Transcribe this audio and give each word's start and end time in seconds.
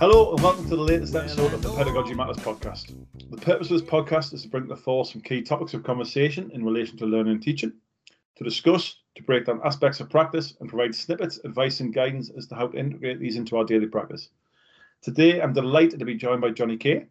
Hello 0.00 0.32
and 0.32 0.42
welcome 0.42 0.64
to 0.68 0.74
the 0.74 0.82
latest 0.82 1.14
episode 1.14 1.54
of 1.54 1.62
the 1.62 1.72
Pedagogy 1.76 2.12
Matters 2.12 2.38
podcast. 2.38 2.92
The 3.30 3.36
purpose 3.36 3.70
of 3.70 3.80
this 3.80 3.88
podcast 3.88 4.34
is 4.34 4.42
to 4.42 4.48
bring 4.48 4.64
to 4.64 4.70
the 4.70 4.76
fore 4.76 5.04
some 5.04 5.20
key 5.20 5.42
topics 5.42 5.74
of 5.74 5.84
conversation 5.84 6.50
in 6.50 6.64
relation 6.64 6.96
to 6.96 7.06
learning 7.06 7.34
and 7.34 7.42
teaching, 7.42 7.72
to 8.34 8.42
discuss, 8.42 8.96
to 9.14 9.22
break 9.22 9.44
down 9.44 9.60
aspects 9.64 10.00
of 10.00 10.10
practice, 10.10 10.54
and 10.58 10.68
provide 10.68 10.92
snippets, 10.92 11.38
advice, 11.44 11.78
and 11.78 11.94
guidance 11.94 12.28
as 12.36 12.48
to 12.48 12.56
how 12.56 12.66
to 12.66 12.76
integrate 12.76 13.20
these 13.20 13.36
into 13.36 13.56
our 13.56 13.64
daily 13.64 13.86
practice. 13.86 14.30
Today, 15.02 15.40
I'm 15.40 15.52
delighted 15.52 16.00
to 16.00 16.04
be 16.04 16.16
joined 16.16 16.40
by 16.40 16.50
Jonny 16.50 16.76
Kay. 16.76 17.06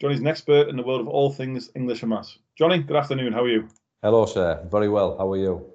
Jonny's 0.00 0.20
an 0.20 0.26
expert 0.26 0.70
in 0.70 0.76
the 0.78 0.82
world 0.82 1.02
of 1.02 1.08
all 1.08 1.30
things 1.30 1.68
English 1.74 2.00
and 2.00 2.08
maths. 2.08 2.38
Jonny, 2.56 2.78
good 2.78 2.96
afternoon. 2.96 3.34
How 3.34 3.42
are 3.42 3.48
you? 3.50 3.68
Hello, 4.02 4.24
sir. 4.24 4.66
Very 4.70 4.88
well. 4.88 5.18
How 5.18 5.30
are 5.30 5.36
you? 5.36 5.70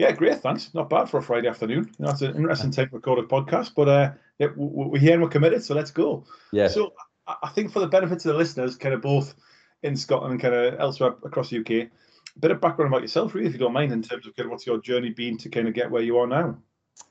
Yeah, 0.00 0.12
great. 0.12 0.40
Thanks. 0.40 0.72
Not 0.72 0.88
bad 0.88 1.10
for 1.10 1.18
a 1.18 1.22
Friday 1.22 1.46
afternoon. 1.46 1.90
You 1.98 2.06
know, 2.06 2.10
it's 2.12 2.22
an 2.22 2.34
interesting 2.34 2.70
time 2.70 2.88
to 2.88 2.94
record 2.94 3.18
a 3.18 3.22
podcast, 3.22 3.72
but 3.76 3.86
uh, 3.86 4.12
yeah, 4.38 4.46
we're 4.56 4.98
here 4.98 5.12
and 5.12 5.22
we're 5.22 5.28
committed, 5.28 5.62
so 5.62 5.74
let's 5.74 5.90
go. 5.90 6.24
Yeah. 6.52 6.68
So 6.68 6.94
I 7.26 7.50
think 7.50 7.70
for 7.70 7.80
the 7.80 7.86
benefit 7.86 8.16
of 8.16 8.22
the 8.22 8.32
listeners, 8.32 8.76
kind 8.76 8.94
of 8.94 9.02
both 9.02 9.34
in 9.82 9.94
Scotland 9.94 10.32
and 10.32 10.40
kind 10.40 10.54
of 10.54 10.80
elsewhere 10.80 11.16
across 11.22 11.50
the 11.50 11.58
UK, 11.58 11.70
a 11.70 11.90
bit 12.38 12.50
of 12.50 12.62
background 12.62 12.90
about 12.90 13.02
yourself, 13.02 13.34
really, 13.34 13.48
if 13.48 13.52
you 13.52 13.58
don't 13.58 13.74
mind, 13.74 13.92
in 13.92 14.00
terms 14.00 14.26
of 14.26 14.34
kind 14.34 14.46
of 14.46 14.52
what's 14.52 14.66
your 14.66 14.80
journey 14.80 15.10
been 15.10 15.36
to 15.36 15.50
kind 15.50 15.68
of 15.68 15.74
get 15.74 15.90
where 15.90 16.00
you 16.00 16.16
are 16.16 16.26
now. 16.26 16.56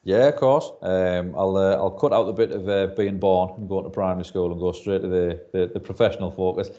Yeah, 0.03 0.29
of 0.29 0.37
course. 0.37 0.71
Um, 0.81 1.35
I'll 1.37 1.57
uh, 1.57 1.75
I'll 1.75 1.91
cut 1.91 2.11
out 2.11 2.23
the 2.23 2.33
bit 2.33 2.51
of 2.51 2.67
uh, 2.67 2.87
being 2.95 3.19
born 3.19 3.53
and 3.59 3.69
going 3.69 3.83
to 3.83 3.91
primary 3.91 4.25
school 4.25 4.51
and 4.51 4.59
go 4.59 4.71
straight 4.71 5.03
to 5.03 5.07
the 5.07 5.45
the, 5.53 5.67
the 5.75 5.79
professional 5.79 6.31
focus. 6.31 6.71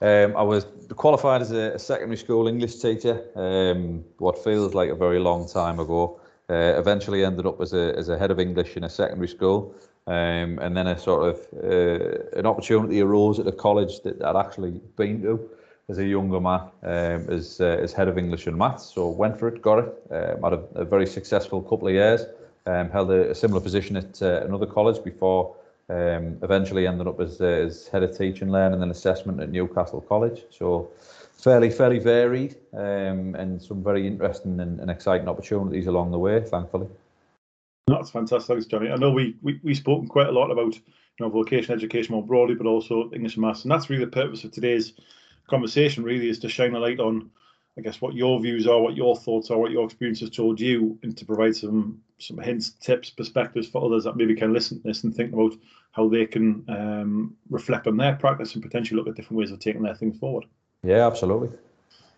Um, 0.00 0.36
I 0.36 0.42
was 0.42 0.66
qualified 0.96 1.40
as 1.42 1.52
a, 1.52 1.72
a 1.72 1.78
secondary 1.78 2.16
school 2.16 2.48
English 2.48 2.76
teacher, 2.76 3.24
um, 3.36 4.04
what 4.18 4.42
feels 4.42 4.74
like 4.74 4.90
a 4.90 4.94
very 4.94 5.18
long 5.18 5.48
time 5.48 5.80
ago. 5.80 6.20
Uh, 6.50 6.74
eventually 6.76 7.24
ended 7.24 7.46
up 7.46 7.60
as 7.60 7.72
a, 7.72 7.96
as 7.96 8.10
a 8.10 8.18
head 8.18 8.30
of 8.30 8.38
English 8.38 8.76
in 8.76 8.84
a 8.84 8.88
secondary 8.90 9.28
school. 9.28 9.74
Um, 10.06 10.58
and 10.58 10.76
then 10.76 10.86
a 10.86 10.98
sort 10.98 11.30
of 11.30 11.36
uh, 11.64 12.38
an 12.38 12.44
opportunity 12.44 13.00
arose 13.00 13.38
at 13.38 13.46
a 13.46 13.52
college 13.52 14.02
that 14.02 14.22
I'd 14.22 14.36
actually 14.36 14.72
been 14.96 15.22
to 15.22 15.48
as 15.88 15.96
a 15.96 16.04
younger 16.04 16.40
man 16.40 16.60
um, 16.82 17.30
as, 17.30 17.58
uh, 17.60 17.78
as 17.80 17.94
head 17.94 18.08
of 18.08 18.18
English 18.18 18.46
and 18.46 18.56
Maths. 18.56 18.92
So 18.94 19.08
went 19.08 19.38
for 19.38 19.48
it, 19.48 19.62
got 19.62 19.78
it. 19.78 19.94
Um, 20.10 20.42
had 20.42 20.52
a, 20.52 20.62
a 20.74 20.84
very 20.84 21.06
successful 21.06 21.62
couple 21.62 21.88
of 21.88 21.94
years. 21.94 22.26
Um, 22.66 22.90
held 22.90 23.10
a, 23.10 23.30
a 23.30 23.34
similar 23.34 23.60
position 23.60 23.96
at 23.96 24.20
uh, 24.20 24.42
another 24.44 24.66
college 24.66 25.02
before 25.02 25.56
um, 25.88 26.38
eventually 26.42 26.86
ended 26.86 27.06
up 27.06 27.20
as, 27.20 27.40
uh, 27.40 27.44
as 27.44 27.88
head 27.88 28.02
of 28.02 28.16
teaching, 28.16 28.50
learning 28.50 28.82
and 28.82 28.90
assessment 28.90 29.40
at 29.40 29.50
Newcastle 29.50 30.00
College. 30.00 30.42
So 30.50 30.90
fairly, 31.32 31.70
fairly 31.70 31.98
varied 31.98 32.56
um, 32.72 33.34
and 33.34 33.60
some 33.60 33.82
very 33.82 34.06
interesting 34.06 34.60
and, 34.60 34.80
and 34.80 34.90
exciting 34.90 35.28
opportunities 35.28 35.86
along 35.86 36.10
the 36.10 36.18
way, 36.18 36.40
thankfully. 36.40 36.88
That's 37.86 38.10
fantastic, 38.10 38.48
thanks, 38.48 38.66
Jonny. 38.66 38.90
I 38.90 38.96
know 38.96 39.10
we 39.10 39.36
we 39.42 39.60
we 39.62 39.74
spoken 39.74 40.08
quite 40.08 40.28
a 40.28 40.32
lot 40.32 40.50
about 40.50 40.74
you 40.74 40.80
know 41.20 41.28
vocational 41.28 41.76
education 41.76 42.14
more 42.14 42.24
broadly, 42.24 42.54
but 42.54 42.66
also 42.66 43.10
English 43.12 43.36
and 43.36 43.42
maths, 43.42 43.62
and 43.62 43.70
that's 43.70 43.90
really 43.90 44.06
the 44.06 44.10
purpose 44.10 44.42
of 44.42 44.52
today's 44.52 44.94
conversation. 45.50 46.02
Really, 46.02 46.30
is 46.30 46.38
to 46.40 46.48
shine 46.48 46.74
a 46.74 46.78
light 46.78 46.98
on, 46.98 47.30
I 47.76 47.82
guess, 47.82 48.00
what 48.00 48.14
your 48.14 48.40
views 48.40 48.66
are, 48.66 48.80
what 48.80 48.96
your 48.96 49.16
thoughts 49.16 49.50
are, 49.50 49.58
what 49.58 49.70
your 49.70 49.84
experience 49.84 50.20
has 50.20 50.30
told 50.30 50.60
you, 50.60 50.98
and 51.02 51.14
to 51.18 51.26
provide 51.26 51.56
some 51.56 52.00
some 52.18 52.38
hints, 52.38 52.70
tips, 52.70 53.10
perspectives 53.10 53.68
for 53.68 53.84
others 53.84 54.04
that 54.04 54.16
maybe 54.16 54.34
can 54.34 54.52
listen 54.52 54.80
to 54.80 54.88
this 54.88 55.04
and 55.04 55.14
think 55.14 55.32
about 55.32 55.52
how 55.92 56.08
they 56.08 56.26
can 56.26 56.64
um, 56.68 57.36
reflect 57.50 57.86
on 57.86 57.96
their 57.96 58.14
practice 58.16 58.54
and 58.54 58.62
potentially 58.62 58.96
look 58.96 59.08
at 59.08 59.14
different 59.14 59.38
ways 59.38 59.50
of 59.50 59.58
taking 59.58 59.82
their 59.82 59.94
things 59.94 60.18
forward. 60.18 60.44
Yeah, 60.82 61.06
absolutely. 61.06 61.50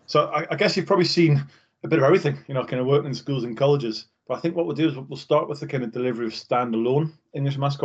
So 0.05 0.27
I, 0.27 0.45
I 0.51 0.55
guess 0.55 0.75
you've 0.75 0.85
probably 0.85 1.05
seen 1.05 1.43
a 1.83 1.87
bit 1.87 1.99
of 1.99 2.05
everything, 2.05 2.37
you 2.47 2.53
know, 2.53 2.63
kind 2.63 2.79
of 2.79 2.87
working 2.87 3.09
in 3.09 3.15
schools 3.15 3.43
and 3.43 3.57
colleges. 3.57 4.07
But 4.27 4.37
I 4.37 4.41
think 4.41 4.55
what 4.55 4.65
we'll 4.65 4.75
do 4.75 4.89
is 4.89 4.95
we'll 4.95 5.17
start 5.17 5.47
with 5.47 5.59
the 5.59 5.67
kind 5.67 5.83
of 5.83 5.91
delivery 5.91 6.25
of 6.25 6.33
standalone 6.33 7.11
English 7.33 7.57
maths 7.57 7.77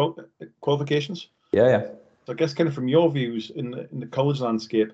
qualifications. 0.61 1.29
Yeah, 1.53 1.69
yeah. 1.69 1.87
So 2.27 2.33
I 2.33 2.35
guess 2.35 2.55
kind 2.55 2.69
of 2.69 2.75
from 2.75 2.89
your 2.89 3.11
views 3.11 3.51
in 3.51 3.71
the, 3.71 3.89
in 3.91 4.01
the 4.01 4.07
college 4.07 4.41
landscape, 4.41 4.93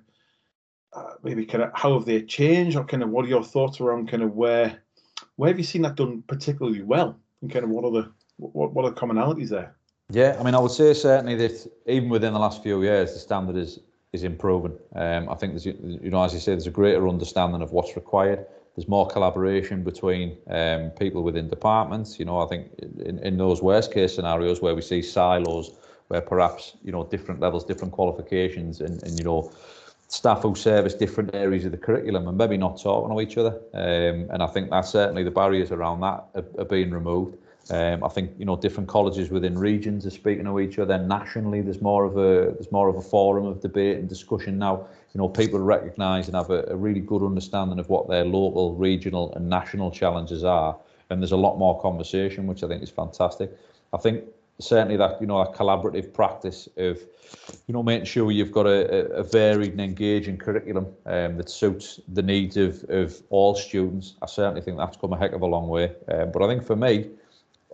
uh, 0.95 1.15
maybe 1.23 1.45
kind 1.47 1.63
of 1.63 1.71
how 1.75 1.95
have 1.95 2.07
they 2.07 2.23
changed, 2.23 2.77
or 2.77 2.85
kind 2.85 3.03
of 3.03 3.11
what 3.11 3.25
are 3.25 3.29
your 3.29 3.45
thoughts 3.45 3.81
around 3.81 4.09
kind 4.09 4.23
of 4.23 4.35
where 4.35 4.83
where 5.39 5.49
have 5.49 5.59
you 5.59 5.65
seen 5.65 5.83
that 5.83 5.95
done 5.95 6.23
particularly 6.27 6.83
well, 6.83 7.17
and 7.41 7.51
kind 7.51 7.65
of 7.65 7.71
what 7.71 7.85
are 7.85 7.93
the 7.93 8.13
what, 8.39 8.73
what 8.73 8.85
are 8.85 8.91
the 8.91 9.01
commonalities 9.01 9.49
there? 9.49 9.75
Yeah, 10.11 10.37
I 10.39 10.43
mean, 10.43 10.55
I 10.55 10.59
would 10.59 10.73
say 10.73 10.93
certainly 10.95 11.37
that 11.37 11.71
even 11.87 12.09
within 12.09 12.33
the 12.33 12.41
last 12.41 12.63
few 12.63 12.83
years, 12.83 13.13
the 13.13 13.21
standard 13.21 13.57
is 13.57 13.79
is 14.13 14.25
improving. 14.25 14.77
Um, 14.97 15.29
I 15.29 15.35
think 15.35 15.53
there's, 15.53 15.67
you 15.67 16.11
know, 16.11 16.23
as 16.25 16.35
you 16.35 16.41
say, 16.41 16.53
there's 16.53 16.67
a 16.67 16.73
greater 16.73 17.09
understanding 17.09 17.63
of 17.63 17.71
what's 17.73 17.95
required. 17.95 18.47
There's 18.75 18.89
more 18.89 19.07
collaboration 19.07 19.85
between 19.85 20.39
um, 20.49 20.91
people 20.91 21.23
within 21.23 21.49
departments. 21.49 22.19
You 22.19 22.25
know, 22.25 22.41
I 22.41 22.47
think 22.47 22.71
in, 23.05 23.19
in 23.21 23.37
those 23.37 23.63
worst 23.63 23.93
case 23.93 24.17
scenarios 24.17 24.61
where 24.61 24.75
we 24.75 24.83
see 24.83 25.03
silos, 25.03 25.73
where 26.09 26.21
perhaps 26.21 26.75
you 26.83 26.91
know 26.91 27.05
different 27.05 27.41
levels, 27.41 27.65
different 27.65 27.93
qualifications, 27.93 28.81
and, 28.81 29.01
and 29.05 29.17
you 29.17 29.25
know 29.25 29.53
staff 30.09 30.43
who 30.43 30.55
service 30.55 30.95
different 30.95 31.35
areas 31.35 31.67
of 31.67 31.71
the 31.71 31.79
curriculum 31.79 32.27
and 32.29 32.37
maybe 32.37 32.57
not 32.57 32.81
talking 32.81 33.15
to 33.15 33.21
each 33.21 33.37
other. 33.37 33.61
Um, 33.75 34.29
and 34.31 34.43
I 34.43 34.47
think 34.47 34.71
that 34.71 34.81
certainly 34.83 35.23
the 35.23 35.31
barriers 35.31 35.71
around 35.71 36.01
that 36.01 36.25
are, 36.35 36.45
are 36.59 36.65
being 36.65 36.91
removed. 36.91 37.37
Um, 37.71 38.03
I 38.03 38.09
think 38.09 38.31
you 38.39 38.47
know 38.47 38.57
different 38.57 38.89
colleges 38.89 39.29
within 39.29 39.59
regions 39.59 40.07
are 40.07 40.11
speaking 40.11 40.47
to 40.47 40.59
each 40.59 40.79
other. 40.79 40.97
Nationally, 40.97 41.61
there's 41.61 41.83
more 41.83 42.05
of 42.05 42.17
a 42.17 42.53
there's 42.53 42.73
more 42.73 42.89
of 42.89 42.97
a 42.97 43.03
forum 43.03 43.45
of 43.45 43.61
debate 43.61 43.99
and 43.99 44.09
discussion 44.09 44.59
now. 44.59 44.87
You 45.13 45.19
know, 45.19 45.29
people 45.29 45.61
recognise 45.61 46.29
and 46.29 46.37
have 46.37 46.49
a, 46.49 46.65
a 46.69 46.77
really 46.77 47.01
good 47.01 47.23
understanding 47.23 47.79
of 47.79 47.91
what 47.91 48.09
their 48.09 48.25
local, 48.25 48.75
regional, 48.75 49.35
and 49.35 49.51
national 49.51 49.91
challenges 49.91 50.45
are. 50.45 50.79
And 51.11 51.21
there's 51.21 51.33
a 51.33 51.37
lot 51.37 51.59
more 51.59 51.81
conversation, 51.81 52.47
which 52.47 52.63
I 52.63 52.69
think 52.69 52.83
is 52.83 52.91
fantastic. 52.91 53.51
I 53.93 53.99
think 53.99 54.25
certainly 54.61 54.97
that 54.97 55.21
you 55.21 55.27
know 55.27 55.39
a 55.39 55.53
collaborative 55.55 56.13
practice 56.13 56.69
of 56.77 56.99
you 57.67 57.75
know 57.75 57.83
making 57.83 58.07
sure 58.07 58.31
you've 58.31 58.53
got 58.53 58.67
a, 58.67 59.13
a 59.13 59.23
varied 59.23 59.73
and 59.73 59.81
engaging 59.81 60.37
curriculum 60.37 60.87
um, 61.07 61.37
that 61.37 61.49
suits 61.49 62.01
the 62.09 62.23
needs 62.23 62.57
of, 62.57 62.85
of 62.89 63.23
all 63.31 63.55
students. 63.55 64.15
I 64.23 64.27
certainly 64.27 64.61
think 64.61 64.77
that's 64.79 64.97
come 64.97 65.13
a 65.13 65.19
heck 65.19 65.33
of 65.33 65.43
a 65.43 65.47
long 65.47 65.69
way. 65.69 65.93
Um, 66.09 66.33
but 66.33 66.43
I 66.43 66.49
think 66.49 66.65
for 66.65 66.77
me, 66.77 67.11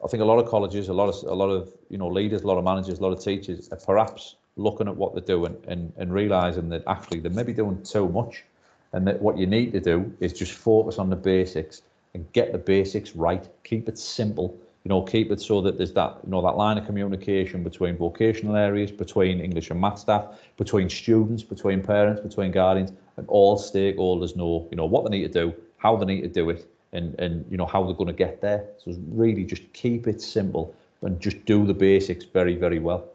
I 0.05 0.09
think 0.09 0.23
a 0.23 0.27
lot 0.27 0.39
of 0.39 0.49
colleges, 0.49 0.89
a 0.89 0.93
lot 0.93 1.09
of 1.09 1.31
a 1.31 1.35
lot 1.35 1.49
of 1.49 1.73
you 1.89 1.99
know 1.99 2.09
leaders, 2.09 2.43
a 2.43 2.47
lot 2.47 2.59
of 2.59 2.65
managers, 2.65 2.99
a 2.99 3.03
lot 3.03 3.13
of 3.13 3.23
teachers 3.23 3.69
are 3.73 3.79
perhaps 3.79 4.37
looking 4.57 4.87
at 4.87 4.97
what 4.97 5.15
they're 5.15 5.37
doing 5.37 5.57
and, 5.67 5.93
and 5.97 6.13
realizing 6.13 6.69
that 6.69 6.85
actually 6.87 7.19
they're 7.19 7.33
maybe 7.33 7.53
doing 7.53 7.83
too 7.83 8.09
much, 8.09 8.45
and 8.93 9.07
that 9.07 9.21
what 9.21 9.39
you 9.39 9.47
need 9.47 9.73
to 9.73 9.81
do 9.81 10.13
is 10.21 10.33
just 10.33 10.53
focus 10.53 10.99
on 10.99 11.11
the 11.11 11.17
basics 11.17 11.83
and 12.13 12.31
get 12.33 12.53
the 12.53 12.59
basics 12.59 13.17
right. 13.17 13.49
Keep 13.65 13.89
it 13.89 13.99
simple. 13.99 14.57
You 14.85 14.91
know, 14.91 15.03
keep 15.03 15.31
it 15.31 15.41
so 15.41 15.63
that 15.63 15.79
there's 15.79 15.95
that 15.95 16.19
you 16.25 16.31
know 16.31 16.43
that 16.43 16.57
line 16.57 16.77
of 16.77 16.85
communication 16.85 17.63
between 17.63 17.97
vocational 17.97 18.55
areas, 18.55 18.91
between 18.91 19.41
English 19.41 19.71
and 19.71 19.81
math 19.81 19.99
staff, 19.99 20.39
between 20.59 20.91
students, 20.91 21.43
between 21.43 21.83
parents, 21.83 22.21
between 22.21 22.53
guardians, 22.53 22.93
and 23.17 23.27
all 23.29 23.59
stakeholders 23.59 24.37
know 24.37 24.69
you 24.71 24.77
know 24.77 24.85
what 24.85 25.05
they 25.05 25.11
need 25.17 25.33
to 25.33 25.47
do, 25.47 25.55
how 25.79 25.97
they 25.97 26.05
need 26.05 26.21
to 26.21 26.29
do 26.29 26.51
it, 26.51 26.71
and 26.93 27.19
and 27.19 27.47
you 27.51 27.57
know 27.57 27.65
how 27.65 27.83
they're 27.83 27.95
going 27.95 28.09
to 28.09 28.13
get 28.13 28.43
there. 28.43 28.67
So 28.85 28.95
really 29.09 29.45
just 29.45 29.73
keep 29.73 30.07
it 30.07 30.21
simple 30.21 30.75
and 31.01 31.19
just 31.19 31.45
do 31.47 31.67
the 31.67 31.75
basics 31.75 32.27
very 32.27 32.55
very 32.55 32.79
well. 32.79 33.09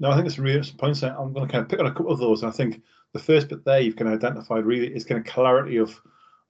No, 0.00 0.10
I 0.10 0.16
think 0.16 0.26
it's 0.26 0.38
a 0.38 0.42
really 0.42 0.70
point. 0.76 1.02
I'm 1.02 1.32
going 1.32 1.46
to 1.46 1.52
kind 1.52 1.62
of 1.62 1.68
pick 1.68 1.80
on 1.80 1.86
a 1.86 1.92
couple 1.92 2.12
of 2.12 2.20
those. 2.20 2.42
And 2.42 2.52
I 2.52 2.54
think 2.54 2.82
the 3.12 3.18
first 3.18 3.48
bit 3.48 3.64
there 3.64 3.80
you've 3.80 3.96
kind 3.96 4.12
of 4.12 4.22
identified 4.22 4.64
really 4.64 4.94
is 4.94 5.04
kind 5.04 5.18
of 5.18 5.26
clarity 5.26 5.78
of 5.78 5.98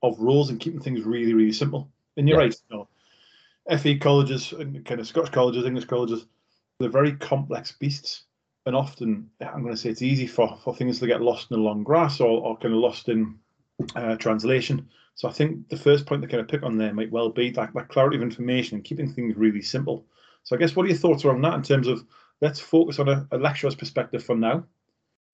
of 0.03 0.19
rules 0.19 0.51
and 0.51 0.61
keeping 0.61 0.81
things 0.81 1.03
really 1.03 1.35
really 1.35 1.53
simple. 1.53 1.91
And 2.17 2.29
you're 2.29 2.39
yeah. 2.39 2.45
right. 2.45 2.57
You 2.71 2.77
know, 2.77 2.89
FE 3.77 3.99
colleges 3.99 4.53
and 4.53 4.85
kind 4.85 5.01
of 5.01 5.07
Scottish 5.07 5.31
colleges, 5.31 5.65
English 5.65 5.87
colleges, 5.87 6.27
they're 6.79 6.89
very 6.89 7.13
complex 7.13 7.73
beasts. 7.73 8.25
And 8.67 8.77
often, 8.77 9.31
I'm 9.41 9.63
going 9.63 9.75
to 9.75 9.81
say 9.81 9.91
it's 9.91 10.03
easy 10.03 10.27
for, 10.27 10.59
for 10.63 10.75
things 10.75 10.99
to 11.01 11.07
get 11.07 11.23
lost 11.23 11.51
in 11.51 11.57
the 11.57 11.63
long 11.63 11.83
grass 11.83 12.21
or, 12.21 12.41
or 12.41 12.59
kind 12.59 12.75
of 12.75 12.81
lost 12.81 13.09
in 13.09 13.39
uh, 13.97 14.17
translation. 14.17 14.89
So 15.15 15.29
I 15.29 15.33
think 15.33 15.69
the 15.69 15.77
first 15.77 16.07
point 16.07 16.23
to 16.23 16.29
kind 16.29 16.41
of 16.41 16.49
pick 16.49 16.63
on 16.63 16.77
there 16.77 16.93
might 16.93 17.11
well 17.11 17.31
be 17.31 17.51
that, 17.51 17.73
that 17.75 17.89
clarity 17.89 18.17
of 18.17 18.23
information 18.23 18.77
and 18.77 18.85
keeping 18.85 19.13
things 19.13 19.37
really 19.37 19.63
simple. 19.63 20.05
So 20.45 20.55
I 20.55 20.59
guess 20.59 20.77
what 20.77 20.87
are 20.87 20.89
your 20.89 20.99
thoughts 20.99 21.25
around 21.25 21.43
that 21.43 21.55
in 21.55 21.63
terms 21.63 21.89
of 21.89 22.05
let's 22.41 22.61
focus 22.61 22.99
on 22.99 23.09
a, 23.09 23.27
a 23.33 23.39
lecturer's 23.39 23.75
perspective 23.75 24.23
for 24.23 24.37
now. 24.37 24.65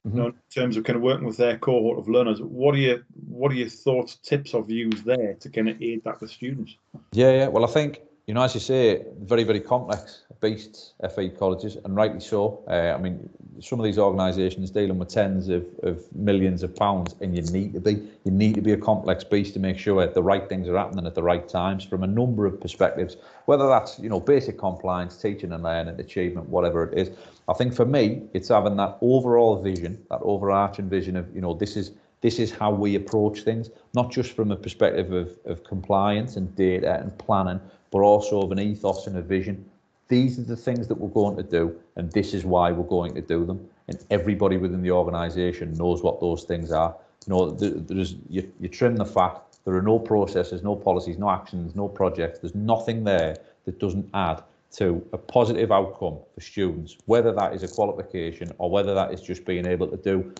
Mm-hmm. 0.07 0.17
You 0.17 0.23
know, 0.23 0.29
in 0.29 0.35
terms 0.55 0.77
of 0.77 0.85
kind 0.85 0.97
of 0.97 1.03
working 1.03 1.27
with 1.27 1.37
their 1.37 1.59
cohort 1.59 1.99
of 1.99 2.09
learners, 2.09 2.41
what 2.41 2.75
are 2.75 2.79
your 2.79 3.07
what 3.27 3.53
are 3.53 3.55
your 3.55 3.71
thoughts, 3.71 4.17
tips, 4.17 4.53
or 4.53 4.63
views 4.63 5.03
there 5.03 5.35
to 5.35 5.49
kind 5.49 5.69
of 5.69 5.81
aid 5.81 6.03
that 6.05 6.21
with 6.21 6.31
students? 6.31 6.77
Yeah, 7.13 7.31
yeah. 7.31 7.49
Well, 7.49 7.65
I 7.65 7.69
think 7.69 8.01
you 8.27 8.33
know, 8.33 8.43
as 8.43 8.55
you 8.55 8.61
say, 8.61 9.05
very, 9.21 9.45
very 9.45 9.61
complex 9.61 10.23
beasts, 10.41 10.95
FE 11.15 11.29
colleges, 11.31 11.77
and 11.85 11.95
rightly 11.95 12.21
so. 12.21 12.65
Uh, 12.67 12.95
I 12.95 12.99
mean, 12.99 13.29
some 13.61 13.79
of 13.79 13.85
these 13.85 13.99
organisations 13.99 14.71
dealing 14.71 14.99
with 14.99 15.09
tens 15.09 15.51
of, 15.51 15.67
of 15.83 16.03
millions 16.15 16.63
of 16.63 16.75
pounds, 16.75 17.15
and 17.21 17.37
you 17.37 17.43
need 17.53 17.75
to 17.75 17.81
be. 17.81 18.09
You 18.25 18.31
need 18.31 18.55
to 18.55 18.63
be 18.63 18.73
a 18.73 18.79
complex 18.79 19.25
beast 19.25 19.53
to 19.55 19.61
make 19.61 19.79
sure 19.79 20.01
that 20.01 20.15
the 20.15 20.23
right 20.23 20.49
things 20.49 20.69
are 20.69 20.77
happening 20.77 21.07
at 21.07 21.15
the 21.15 21.23
right 21.23 21.47
times 21.47 21.85
from 21.85 22.03
a 22.03 22.07
number 22.07 22.47
of 22.47 22.59
perspectives, 22.61 23.19
whether 23.45 23.69
that's, 23.69 23.99
you 23.99 24.09
know, 24.09 24.21
basic 24.21 24.59
compliance, 24.59 25.21
teaching 25.21 25.53
and 25.53 25.63
learning, 25.63 26.01
achievement, 26.01 26.49
whatever 26.49 26.85
it 26.85 26.99
is. 26.99 27.11
I 27.47 27.53
think 27.53 27.75
for 27.75 27.85
me, 27.85 28.23
it's 28.33 28.49
having 28.49 28.77
that 28.77 28.97
overall 29.03 29.63
vision, 29.63 30.03
that 30.11 30.21
overarching 30.23 30.89
vision 30.89 31.17
of, 31.17 31.35
you 31.35 31.43
know, 31.43 31.53
this 31.53 31.77
is 31.77 31.93
This 32.25 32.39
is 32.39 32.51
how 32.51 32.71
we 32.71 32.95
approach 32.95 33.43
things, 33.43 33.69
not 33.93 34.11
just 34.11 34.33
from 34.33 34.51
a 34.51 34.57
perspective 34.57 35.13
of, 35.13 35.37
of 35.45 35.63
compliance 35.63 36.37
and 36.37 36.57
data 36.57 36.99
and 36.99 37.19
planning, 37.19 37.61
but 37.91 37.99
also 37.99 38.41
of 38.41 38.51
an 38.51 38.59
ethos 38.59 39.07
and 39.07 39.19
a 39.19 39.21
vision. 39.21 39.63
These 40.09 40.39
are 40.39 40.45
the 40.45 40.57
things 40.57 40.89
that 40.89 40.95
we're 40.95 41.11
going 41.11 41.37
to 41.37 41.43
do, 41.43 41.79
and 41.97 42.11
this 42.13 42.33
is 42.33 42.47
why 42.47 42.73
we're 42.73 42.89
going 42.89 43.15
to 43.17 43.21
do 43.21 43.45
them. 43.45 43.69
And 43.89 44.03
everybody 44.09 44.57
within 44.57 44.81
the 44.81 44.91
organisation 44.91 45.75
knows 45.75 46.03
what 46.03 46.19
those 46.19 46.45
things 46.45 46.73
are. 46.73 46.97
You 47.27 47.35
know, 47.35 47.51
there's 47.51 48.15
you, 48.31 48.51
you 48.59 48.71
trim 48.71 48.97
the 48.97 49.05
fat. 49.05 49.43
There 49.67 49.75
are 49.75 49.83
no 49.83 49.99
processes, 49.99 50.63
no 50.63 50.77
policies, 50.77 51.19
no 51.19 51.29
actions, 51.29 51.75
no 51.75 51.89
projects. 51.89 52.39
There's 52.39 52.55
nothing 52.55 53.05
there 53.05 53.37
that 53.67 53.79
doesn't 53.79 54.09
add 54.15 54.43
to 54.77 55.07
a 55.13 55.19
positive 55.19 55.71
outcome 55.71 56.21
for 56.35 56.41
students, 56.41 56.97
whether 57.05 57.33
that 57.33 57.53
is 57.53 57.63
a 57.65 57.69
qualification 57.69 58.51
or 58.57 58.71
whether 58.71 58.95
that 58.95 59.13
is 59.13 59.21
just 59.21 59.45
being 59.45 59.67
able 59.67 59.89
to 59.89 59.99
do 59.99 60.33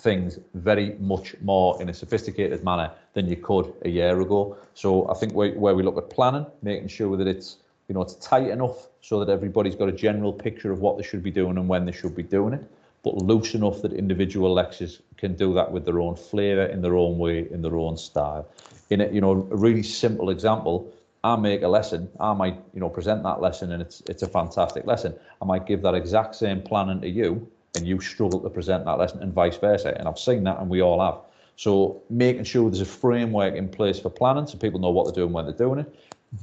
things 0.00 0.38
very 0.54 0.96
much 0.98 1.34
more 1.40 1.80
in 1.80 1.88
a 1.88 1.94
sophisticated 1.94 2.64
manner 2.64 2.90
than 3.12 3.28
you 3.28 3.36
could 3.36 3.72
a 3.84 3.88
year 3.88 4.20
ago. 4.20 4.56
So 4.74 5.08
I 5.10 5.14
think 5.14 5.34
where, 5.34 5.52
where 5.52 5.74
we 5.74 5.82
look 5.82 5.98
at 5.98 6.10
planning, 6.10 6.46
making 6.62 6.88
sure 6.88 7.16
that 7.16 7.26
it's 7.26 7.58
you 7.88 7.94
know 7.94 8.02
it's 8.02 8.14
tight 8.16 8.48
enough 8.48 8.88
so 9.00 9.22
that 9.22 9.30
everybody's 9.30 9.74
got 9.74 9.88
a 9.88 9.92
general 9.92 10.32
picture 10.32 10.72
of 10.72 10.80
what 10.80 10.96
they 10.96 11.02
should 11.02 11.22
be 11.22 11.30
doing 11.30 11.56
and 11.58 11.68
when 11.68 11.84
they 11.84 11.92
should 11.92 12.14
be 12.14 12.22
doing 12.22 12.54
it, 12.54 12.64
but 13.02 13.16
loose 13.16 13.54
enough 13.54 13.82
that 13.82 13.92
individual 13.92 14.52
lectures 14.52 15.00
can 15.16 15.34
do 15.34 15.52
that 15.54 15.70
with 15.70 15.84
their 15.84 16.00
own 16.00 16.16
flavour, 16.16 16.66
in 16.66 16.80
their 16.82 16.96
own 16.96 17.18
way, 17.18 17.48
in 17.50 17.62
their 17.62 17.76
own 17.76 17.96
style. 17.96 18.48
In 18.90 19.00
a 19.00 19.08
you 19.08 19.20
know 19.20 19.48
a 19.50 19.56
really 19.56 19.82
simple 19.82 20.30
example, 20.30 20.92
I 21.22 21.36
make 21.36 21.62
a 21.62 21.68
lesson, 21.68 22.08
I 22.18 22.32
might, 22.32 22.58
you 22.72 22.80
know, 22.80 22.88
present 22.88 23.22
that 23.24 23.40
lesson 23.40 23.72
and 23.72 23.82
it's 23.82 24.02
it's 24.08 24.22
a 24.22 24.28
fantastic 24.28 24.86
lesson. 24.86 25.14
I 25.42 25.44
might 25.44 25.66
give 25.66 25.82
that 25.82 25.94
exact 25.94 26.34
same 26.36 26.62
planning 26.62 27.00
to 27.02 27.08
you 27.08 27.50
and 27.74 27.86
you 27.86 28.00
struggle 28.00 28.40
to 28.40 28.50
present 28.50 28.84
that 28.84 28.98
lesson 28.98 29.22
and 29.22 29.32
vice 29.32 29.56
versa. 29.56 29.94
And 29.96 30.08
I've 30.08 30.18
seen 30.18 30.44
that 30.44 30.58
and 30.58 30.68
we 30.68 30.82
all 30.82 31.00
have. 31.00 31.20
So 31.56 32.02
making 32.10 32.44
sure 32.44 32.70
there's 32.70 32.80
a 32.80 32.86
framework 32.86 33.54
in 33.54 33.68
place 33.68 34.00
for 34.00 34.10
planning 34.10 34.46
so 34.46 34.58
people 34.58 34.80
know 34.80 34.90
what 34.90 35.04
they're 35.06 35.22
doing 35.22 35.32
when 35.32 35.44
they're 35.44 35.54
doing 35.54 35.80
it. 35.80 35.94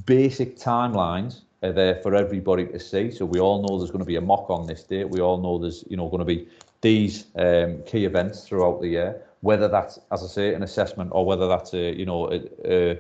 Basic 0.05 0.57
timelines 0.57 1.41
are 1.63 1.71
there 1.71 1.95
for 1.95 2.13
everybody 2.13 2.65
to 2.67 2.79
see. 2.79 3.11
So 3.11 3.25
we 3.25 3.39
all 3.39 3.61
know 3.61 3.79
there's 3.79 3.91
going 3.91 4.03
to 4.03 4.05
be 4.05 4.17
a 4.17 4.21
mock 4.21 4.49
on 4.49 4.67
this 4.67 4.83
date. 4.83 5.09
We 5.09 5.21
all 5.21 5.37
know 5.37 5.57
there's, 5.57 5.83
you 5.89 5.97
know, 5.97 6.07
going 6.07 6.19
to 6.19 6.25
be 6.25 6.47
these 6.81 7.25
um, 7.35 7.81
key 7.83 8.05
events 8.05 8.47
throughout 8.47 8.81
the 8.81 8.89
year, 8.89 9.21
whether 9.41 9.67
that's, 9.67 9.99
as 10.11 10.23
I 10.23 10.27
say, 10.27 10.53
an 10.53 10.61
assessment 10.63 11.09
or 11.13 11.25
whether 11.25 11.47
that's 11.47 11.73
a, 11.73 11.97
you 11.97 12.05
know, 12.05 12.31
a, 12.31 12.41
a 12.65 12.99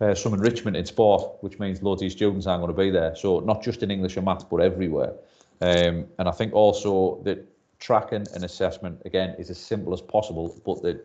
uh, 0.00 0.14
some 0.14 0.32
enrichment 0.32 0.76
in 0.76 0.86
sport, 0.86 1.42
which 1.42 1.58
means 1.58 1.82
loads 1.82 2.02
of 2.02 2.10
students 2.10 2.46
aren't 2.46 2.62
going 2.62 2.74
to 2.74 2.82
be 2.82 2.90
there. 2.90 3.14
So 3.14 3.40
not 3.40 3.62
just 3.62 3.82
in 3.82 3.90
English 3.90 4.16
and 4.16 4.24
maths, 4.24 4.44
but 4.44 4.60
everywhere. 4.60 5.12
Um, 5.60 6.06
and 6.18 6.26
I 6.26 6.30
think 6.30 6.54
also 6.54 7.20
that 7.24 7.46
tracking 7.80 8.26
and 8.34 8.44
assessment 8.44 9.02
again 9.04 9.34
is 9.38 9.50
as 9.50 9.58
simple 9.58 9.92
as 9.92 10.00
possible, 10.00 10.60
but 10.64 10.82
that 10.82 11.04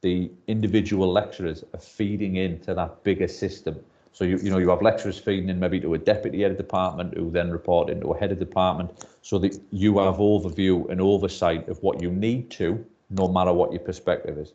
the 0.00 0.30
individual 0.48 1.10
lecturers 1.10 1.64
are 1.72 1.80
feeding 1.80 2.36
into 2.36 2.74
that 2.74 3.02
bigger 3.04 3.28
system. 3.28 3.78
So 4.12 4.24
you 4.24 4.38
you 4.38 4.50
know 4.50 4.58
you 4.58 4.70
have 4.70 4.82
lecturers 4.82 5.18
feeding 5.18 5.48
in 5.48 5.58
maybe 5.58 5.80
to 5.80 5.94
a 5.94 5.98
deputy 5.98 6.42
head 6.42 6.52
of 6.52 6.56
department 6.56 7.16
who 7.16 7.30
then 7.30 7.50
report 7.50 7.90
into 7.90 8.12
a 8.12 8.18
head 8.18 8.32
of 8.32 8.38
department, 8.38 9.06
so 9.22 9.38
that 9.38 9.58
you 9.70 9.98
have 9.98 10.16
overview 10.16 10.88
and 10.90 11.00
oversight 11.00 11.68
of 11.68 11.82
what 11.82 12.00
you 12.02 12.10
need 12.10 12.50
to, 12.52 12.84
no 13.10 13.28
matter 13.28 13.52
what 13.52 13.72
your 13.72 13.80
perspective 13.80 14.38
is. 14.38 14.52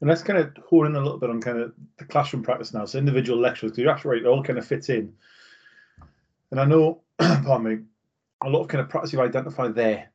And 0.00 0.08
let's 0.08 0.22
kind 0.22 0.38
of 0.38 0.56
hone 0.68 0.86
in 0.86 0.96
a 0.96 1.00
little 1.00 1.18
bit 1.18 1.30
on 1.30 1.40
kind 1.40 1.58
of 1.58 1.72
the 1.98 2.04
classroom 2.04 2.42
practice 2.42 2.74
now. 2.74 2.84
So 2.84 2.98
individual 2.98 3.38
lectures, 3.38 3.70
because 3.70 3.82
you're 3.82 3.92
absolutely 3.92 4.24
right, 4.24 4.32
it 4.32 4.36
all 4.36 4.42
kind 4.42 4.58
of 4.58 4.66
fits 4.66 4.88
in. 4.88 5.12
And 6.50 6.60
I 6.60 6.64
know, 6.64 7.00
pardon 7.18 7.62
me, 7.62 7.84
a 8.42 8.48
lot 8.48 8.62
of 8.62 8.68
kind 8.68 8.80
of 8.80 8.88
practice 8.88 9.12
you 9.12 9.20
identify 9.20 9.68
there, 9.68 10.10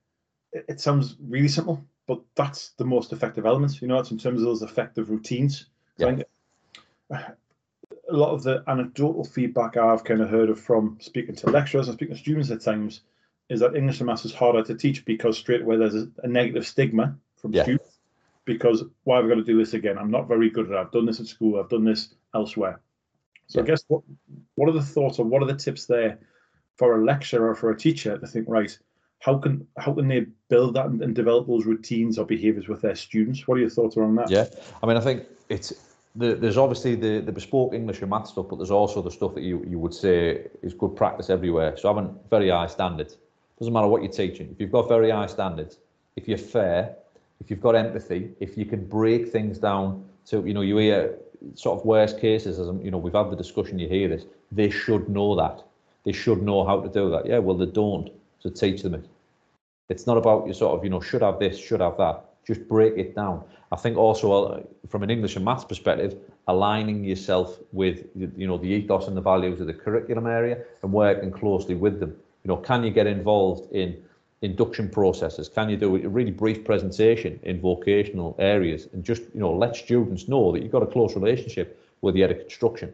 it, 0.51 0.80
sounds 0.80 1.16
really 1.19 1.48
simple, 1.48 1.84
but 2.07 2.22
that's 2.36 2.69
the 2.72 2.86
most 2.86 3.13
effective 3.13 3.46
elements. 3.46 3.81
You 3.81 3.88
know, 3.88 4.00
it's 4.00 4.12
in 4.12 4.18
terms 4.18 4.42
of 4.42 4.46
those 4.46 4.62
effective 4.62 5.10
routines. 5.10 5.66
Yeah. 5.98 6.18
Uh, 7.12 7.22
a 8.12 8.16
lot 8.16 8.31
of 8.31 8.44
the 8.44 8.63
anecdotal 8.68 9.24
feedback 9.24 9.78
I've 9.78 10.04
kind 10.04 10.22
of 10.22 10.30
heard 10.30 10.50
of 10.50 10.60
from 10.60 10.98
speaking 11.00 11.36
to 11.36 11.50
lecturers 11.50 11.88
and 11.88 11.96
speaking 11.96 12.16
to 12.16 12.22
students 12.22 12.50
at 12.50 12.62
times 12.62 13.01
is 13.50 13.60
that 13.60 13.75
English 13.75 14.00
and 14.00 14.07
maths 14.07 14.25
is 14.25 14.34
harder 14.34 14.63
to 14.63 14.75
teach 14.75 15.06
because 15.06 15.38
straight 15.38 15.62
away 15.62 15.78
there's 15.78 15.96
a, 15.96 16.07
a 16.24 16.28
negative 16.28 16.66
stigma 16.66 17.16
from 17.36 17.54
yeah. 17.54 17.63
students 17.63 17.98
because 18.45 18.84
why 19.04 19.18
have 19.18 19.25
I 19.25 19.30
got 19.30 19.36
to 19.36 19.44
do 19.44 19.57
this 19.57 19.74
again? 19.74 19.98
I'm 19.98 20.12
not 20.12 20.28
very 20.28 20.50
good 20.50 20.68
at 20.68 20.72
it. 20.72 20.78
I've 20.78 20.92
done 20.92 21.06
this 21.06 21.19
at 21.19 21.28
school. 21.28 21.60
I've 21.60 21.69
done 21.69 21.86
this 21.86 22.16
elsewhere. 22.34 22.80
So 23.48 23.60
yeah. 23.60 23.63
I 23.63 23.68
guess 23.68 23.84
what 23.88 24.02
what 24.56 24.69
are 24.69 24.74
the 24.74 24.81
thoughts 24.81 25.19
or 25.19 25.25
what 25.25 25.42
are 25.44 25.48
the 25.48 25.56
tips 25.56 25.86
there 25.86 26.19
for 26.78 27.00
a 27.00 27.06
lecturer 27.06 27.50
or 27.50 27.56
for 27.56 27.72
a 27.72 27.78
teacher 27.78 28.18
to 28.18 28.28
think 28.28 28.45
right? 28.48 28.78
How 29.19 29.38
can 29.38 29.68
how 29.77 29.94
can 29.94 30.07
they 30.07 30.25
build 30.48 30.75
that 30.75 30.86
and, 30.86 31.01
and 31.01 31.13
develop 31.13 31.48
those 31.48 31.66
routines 31.66 32.18
or 32.18 32.25
behaviours 32.25 32.68
with 32.68 32.81
their 32.81 32.95
students? 32.95 33.48
What 33.48 33.57
are 33.57 33.62
your 33.62 33.69
thoughts 33.69 33.98
around 33.98 34.16
that? 34.16 34.30
Yeah, 34.30 34.45
I 34.81 34.88
mean, 34.88 34.98
I 34.98 35.01
think 35.01 35.24
it's 35.50 35.74
the, 36.16 36.36
there's 36.36 36.57
obviously 36.57 36.95
the, 36.95 37.19
the 37.19 37.31
bespoke 37.31 37.74
English 37.74 38.01
and 38.01 38.10
math 38.10 38.27
stuff, 38.27 38.48
but 38.50 38.57
there's 38.57 38.71
also 38.71 39.01
the 39.01 39.12
stuff 39.12 39.36
that 39.36 39.44
you, 39.44 39.66
you 39.68 39.77
would 39.80 39.94
say 39.94 40.48
is 40.62 40.74
good 40.74 40.95
practice 40.95 41.30
everywhere. 41.30 41.77
So 41.77 41.94
having 41.94 42.18
very 42.30 42.50
high 42.50 42.68
standards 42.68 43.18
doesn't 43.57 43.74
matter 43.74 43.88
what 43.88 44.01
you're 44.01 44.12
teaching. 44.12 44.50
If 44.51 44.60
you've 44.60 44.71
got 44.71 44.88
very 44.88 45.12
high 45.12 45.27
standards, 45.27 45.77
if 46.16 46.27
you're 46.27 46.38
fair, 46.38 46.95
if 47.42 47.50
you've 47.50 47.62
got 47.62 47.75
empathy, 47.75 48.31
if 48.39 48.57
you 48.57 48.66
can 48.66 48.86
break 48.86 49.31
things 49.31 49.60
down 49.60 50.06
to, 50.27 50.45
you 50.45 50.54
know, 50.54 50.62
you 50.62 50.77
hear 50.77 51.18
sort 51.56 51.80
of 51.80 51.86
worst 51.86 52.19
cases, 52.19 52.60
as 52.60 52.68
you 52.83 52.92
know, 52.92 52.98
we've 52.98 53.13
had 53.13 53.30
the 53.30 53.36
discussion, 53.36 53.80
you 53.80 53.88
hear 53.88 54.07
this, 54.07 54.25
they 54.51 54.69
should 54.69 55.10
know 55.10 55.36
that. 55.36 55.63
They 56.06 56.12
should 56.12 56.42
know 56.42 56.66
how 56.66 56.81
to 56.81 56.89
do 56.89 57.10
that. 57.12 57.25
Yeah, 57.25 57.39
well, 57.39 57.57
they 57.57 57.66
don't. 57.66 58.10
So 58.39 58.50
teach 58.50 58.81
them 58.81 58.95
it. 58.95 59.06
It's 59.89 60.06
not 60.06 60.18
about 60.18 60.47
you 60.47 60.53
sort 60.53 60.77
of, 60.77 60.83
you 60.83 60.89
know, 60.89 61.01
should 61.01 61.21
have 61.21 61.39
this, 61.39 61.57
should 61.57 61.81
have 61.81 61.97
that. 61.97 62.25
Just 62.45 62.68
break 62.68 62.97
it 62.97 63.15
down. 63.15 63.44
I 63.71 63.75
think 63.75 63.97
also 63.97 64.31
uh, 64.31 64.62
from 64.88 65.03
an 65.03 65.09
English 65.09 65.36
and 65.36 65.45
maths 65.45 65.65
perspective, 65.65 66.15
aligning 66.47 67.03
yourself 67.03 67.59
with, 67.71 68.06
you 68.15 68.47
know, 68.47 68.57
the 68.57 68.68
ethos 68.68 69.07
and 69.07 69.15
the 69.15 69.21
values 69.21 69.62
of 69.62 69.68
the 69.68 69.74
curriculum 69.74 70.25
area 70.25 70.63
and 70.81 70.91
working 70.91 71.31
closely 71.31 71.75
with 71.75 72.00
them. 72.00 72.15
You 72.44 72.50
know, 72.50 72.57
can 72.57 72.83
you 72.83 72.91
get 72.91 73.07
involved 73.07 73.71
in 73.71 74.01
induction 74.42 74.89
processes? 74.89 75.50
Can 75.50 75.69
you 75.69 75.77
do 75.77 75.95
a 75.95 76.07
really 76.07 76.31
brief 76.31 76.63
presentation 76.63 77.39
in 77.44 77.59
vocational 77.59 78.35
areas 78.39 78.88
and 78.94 79.03
just 79.03 79.24
you 79.33 79.42
know 79.42 79.53
let 79.53 79.75
students 79.75 80.27
know 80.27 80.51
that 80.51 80.63
you've 80.63 80.71
got 80.71 80.83
a 80.83 80.88
close 80.88 81.15
relationship 81.15 81.80
with 82.01 82.15
the 82.15 82.21
head 82.21 82.31
of 82.31 82.39
construction, 82.39 82.94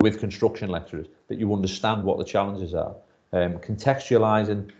with 0.00 0.20
construction 0.20 0.68
lecturers, 0.68 1.06
that 1.28 1.38
you 1.38 1.52
understand 1.54 2.04
what 2.04 2.18
the 2.18 2.24
challenges 2.24 2.74
are, 2.74 2.94
um, 3.32 3.58
contextualizing 3.58 4.70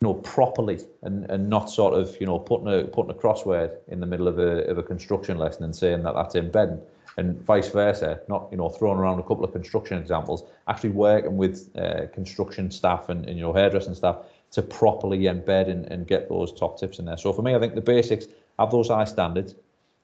you 0.00 0.08
know 0.08 0.14
properly 0.14 0.78
and, 1.02 1.30
and 1.30 1.48
not 1.48 1.70
sort 1.70 1.94
of 1.94 2.16
you 2.20 2.26
know 2.26 2.38
putting 2.38 2.68
a 2.68 2.84
putting 2.84 3.10
a 3.10 3.14
crossword 3.14 3.76
in 3.88 4.00
the 4.00 4.06
middle 4.06 4.28
of 4.28 4.38
a 4.38 4.64
of 4.68 4.78
a 4.78 4.82
construction 4.82 5.38
lesson 5.38 5.64
and 5.64 5.74
saying 5.76 6.02
that 6.02 6.14
that's 6.14 6.34
embedding 6.34 6.80
and 7.16 7.40
vice 7.42 7.68
versa 7.68 8.20
not 8.28 8.48
you 8.50 8.56
know 8.56 8.68
throwing 8.68 8.98
around 8.98 9.18
a 9.18 9.22
couple 9.22 9.44
of 9.44 9.52
construction 9.52 9.98
examples 9.98 10.44
actually 10.68 10.90
working 10.90 11.36
with 11.36 11.68
uh, 11.76 12.06
construction 12.14 12.70
staff 12.70 13.08
and, 13.08 13.26
and 13.26 13.36
you 13.36 13.42
know 13.42 13.52
hairdressing 13.52 13.94
staff 13.94 14.16
to 14.50 14.62
properly 14.62 15.20
embed 15.20 15.68
and, 15.68 15.86
and 15.86 16.06
get 16.06 16.28
those 16.28 16.52
top 16.52 16.78
tips 16.78 16.98
in 16.98 17.04
there. 17.04 17.16
So 17.16 17.32
for 17.32 17.42
me, 17.42 17.54
I 17.54 17.58
think 17.58 17.74
the 17.74 17.80
basics 17.80 18.26
have 18.58 18.70
those 18.70 18.88
high 18.88 19.04
standards. 19.04 19.54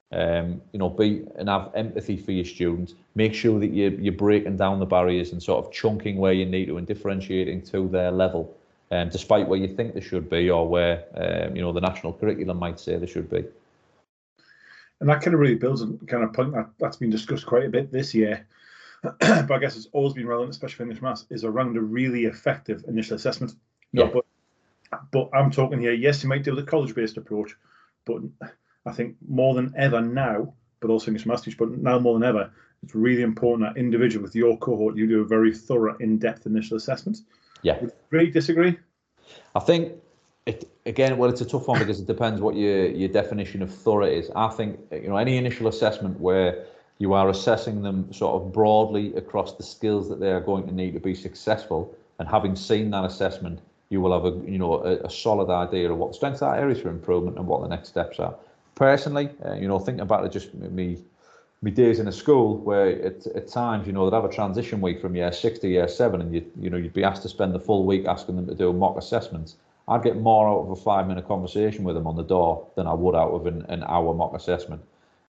Um, 0.09 0.61
you 0.71 0.79
know, 0.79 0.89
be 0.89 1.25
and 1.35 1.49
have 1.49 1.69
empathy 1.75 2.15
for 2.15 2.31
your 2.31 2.45
students. 2.45 2.93
Make 3.15 3.33
sure 3.33 3.59
that 3.59 3.71
you 3.71 3.89
you're 4.01 4.13
breaking 4.13 4.55
down 4.55 4.79
the 4.79 4.85
barriers 4.85 5.33
and 5.33 5.43
sort 5.43 5.65
of 5.65 5.71
chunking 5.73 6.15
where 6.15 6.31
you 6.31 6.45
need 6.45 6.67
to 6.67 6.77
and 6.77 6.87
differentiating 6.87 7.63
to 7.63 7.89
their 7.89 8.09
level, 8.09 8.55
um, 8.91 9.09
despite 9.09 9.47
where 9.47 9.59
you 9.59 9.67
think 9.67 9.93
they 9.93 10.01
should 10.01 10.29
be 10.29 10.49
or 10.49 10.67
where 10.67 11.05
um, 11.15 11.55
you 11.55 11.61
know 11.61 11.73
the 11.73 11.81
national 11.81 12.13
curriculum 12.13 12.57
might 12.57 12.79
say 12.79 12.97
they 12.97 13.07
should 13.07 13.29
be. 13.29 13.43
And 14.99 15.09
that 15.09 15.21
kind 15.21 15.33
of 15.33 15.39
really 15.39 15.55
builds 15.55 15.81
on 15.81 15.99
kind 16.07 16.23
of 16.23 16.33
point 16.33 16.53
that 16.53 16.69
that's 16.79 16.97
been 16.97 17.09
discussed 17.09 17.45
quite 17.45 17.65
a 17.65 17.69
bit 17.69 17.91
this 17.91 18.13
year. 18.13 18.47
but 19.03 19.51
I 19.51 19.59
guess 19.59 19.77
it's 19.77 19.89
always 19.91 20.13
been 20.13 20.27
relevant, 20.27 20.51
especially 20.51 20.75
for 20.77 20.83
English 20.83 21.01
maths, 21.03 21.25
is 21.29 21.43
around 21.43 21.77
a 21.77 21.81
really 21.81 22.25
effective 22.25 22.83
initial 22.87 23.15
assessment. 23.15 23.53
Know, 23.93 24.05
yeah. 24.05 24.11
but 24.11 24.25
but 25.11 25.29
I'm 25.33 25.51
talking 25.51 25.79
here, 25.79 25.93
yes, 25.93 26.23
you 26.23 26.29
might 26.29 26.43
do 26.43 26.55
the 26.55 26.63
college 26.63 26.95
based 26.95 27.17
approach, 27.17 27.55
but 28.05 28.21
I 28.85 28.91
think 28.93 29.17
more 29.27 29.53
than 29.53 29.73
ever 29.77 30.01
now, 30.01 30.53
but 30.79 30.89
also 30.89 31.07
English 31.07 31.25
Masters, 31.25 31.55
but 31.55 31.69
now 31.71 31.99
more 31.99 32.17
than 32.17 32.27
ever, 32.27 32.51
it's 32.83 32.95
really 32.95 33.21
important 33.21 33.67
that 33.67 33.79
individual 33.79 34.23
with 34.23 34.35
your 34.35 34.57
cohort, 34.57 34.95
you 34.95 35.07
do 35.07 35.21
a 35.21 35.25
very 35.25 35.53
thorough, 35.53 35.97
in 35.97 36.17
depth 36.17 36.45
initial 36.45 36.77
assessment. 36.77 37.19
Yeah. 37.61 37.79
Agree, 38.11 38.29
disagree? 38.29 38.77
I 39.55 39.59
think 39.59 39.93
it 40.45 40.69
again, 40.85 41.17
well, 41.17 41.29
it's 41.29 41.41
a 41.41 41.45
tough 41.45 41.67
one 41.67 41.79
because 41.79 41.99
it 41.99 42.07
depends 42.07 42.41
what 42.41 42.55
your 42.55 42.87
your 42.87 43.09
definition 43.09 43.61
of 43.61 43.73
thorough 43.73 44.05
is. 44.05 44.31
I 44.35 44.49
think 44.49 44.79
you 44.91 45.09
know 45.09 45.17
any 45.17 45.37
initial 45.37 45.67
assessment 45.67 46.19
where 46.19 46.65
you 46.99 47.13
are 47.13 47.29
assessing 47.29 47.83
them 47.83 48.11
sort 48.11 48.41
of 48.41 48.53
broadly 48.53 49.13
across 49.15 49.55
the 49.55 49.63
skills 49.63 50.09
that 50.09 50.19
they 50.19 50.31
are 50.31 50.39
going 50.41 50.65
to 50.67 50.73
need 50.73 50.93
to 50.93 50.99
be 50.99 51.13
successful, 51.13 51.95
and 52.19 52.27
having 52.27 52.55
seen 52.55 52.89
that 52.91 53.03
assessment, 53.03 53.59
you 53.89 54.01
will 54.01 54.13
have 54.13 54.25
a 54.25 54.49
you 54.49 54.57
know 54.57 54.83
a, 54.83 55.05
a 55.05 55.09
solid 55.09 55.49
idea 55.51 55.91
of 55.91 55.97
what 55.97 56.15
strengths 56.15 56.41
are, 56.41 56.55
areas 56.55 56.79
for 56.81 56.89
improvement, 56.89 57.37
and 57.37 57.47
what 57.47 57.61
the 57.61 57.67
next 57.67 57.89
steps 57.89 58.19
are. 58.19 58.35
Personally, 58.75 59.29
uh, 59.45 59.53
you 59.53 59.67
know, 59.67 59.79
thinking 59.79 60.01
about 60.01 60.23
it, 60.23 60.31
just 60.31 60.53
me 60.53 60.97
me 61.61 61.71
days 61.71 61.99
in 61.99 62.07
a 62.07 62.11
school 62.11 62.57
where 62.57 62.89
at, 63.03 63.25
at 63.27 63.47
times 63.47 63.87
you 63.87 63.93
know 63.93 64.09
they'd 64.09 64.15
have 64.15 64.25
a 64.25 64.33
transition 64.33 64.79
week 64.79 65.01
from 65.01 65.15
year 65.15 65.31
six 65.31 65.59
to 65.59 65.67
year 65.67 65.87
seven, 65.87 66.21
and 66.21 66.33
you 66.33 66.45
you 66.59 66.69
know 66.69 66.77
you'd 66.77 66.93
be 66.93 67.03
asked 67.03 67.23
to 67.23 67.29
spend 67.29 67.53
the 67.53 67.59
full 67.59 67.85
week 67.85 68.05
asking 68.05 68.35
them 68.35 68.47
to 68.47 68.55
do 68.55 68.69
a 68.69 68.73
mock 68.73 68.97
assessments. 68.97 69.55
I'd 69.87 70.03
get 70.03 70.17
more 70.17 70.47
out 70.49 70.63
of 70.63 70.69
a 70.69 70.75
five 70.75 71.07
minute 71.07 71.27
conversation 71.27 71.83
with 71.83 71.95
them 71.95 72.07
on 72.07 72.15
the 72.15 72.23
door 72.23 72.67
than 72.75 72.87
I 72.87 72.93
would 72.93 73.15
out 73.15 73.31
of 73.31 73.47
an, 73.47 73.65
an 73.69 73.83
hour 73.83 74.13
mock 74.13 74.33
assessment. 74.33 74.81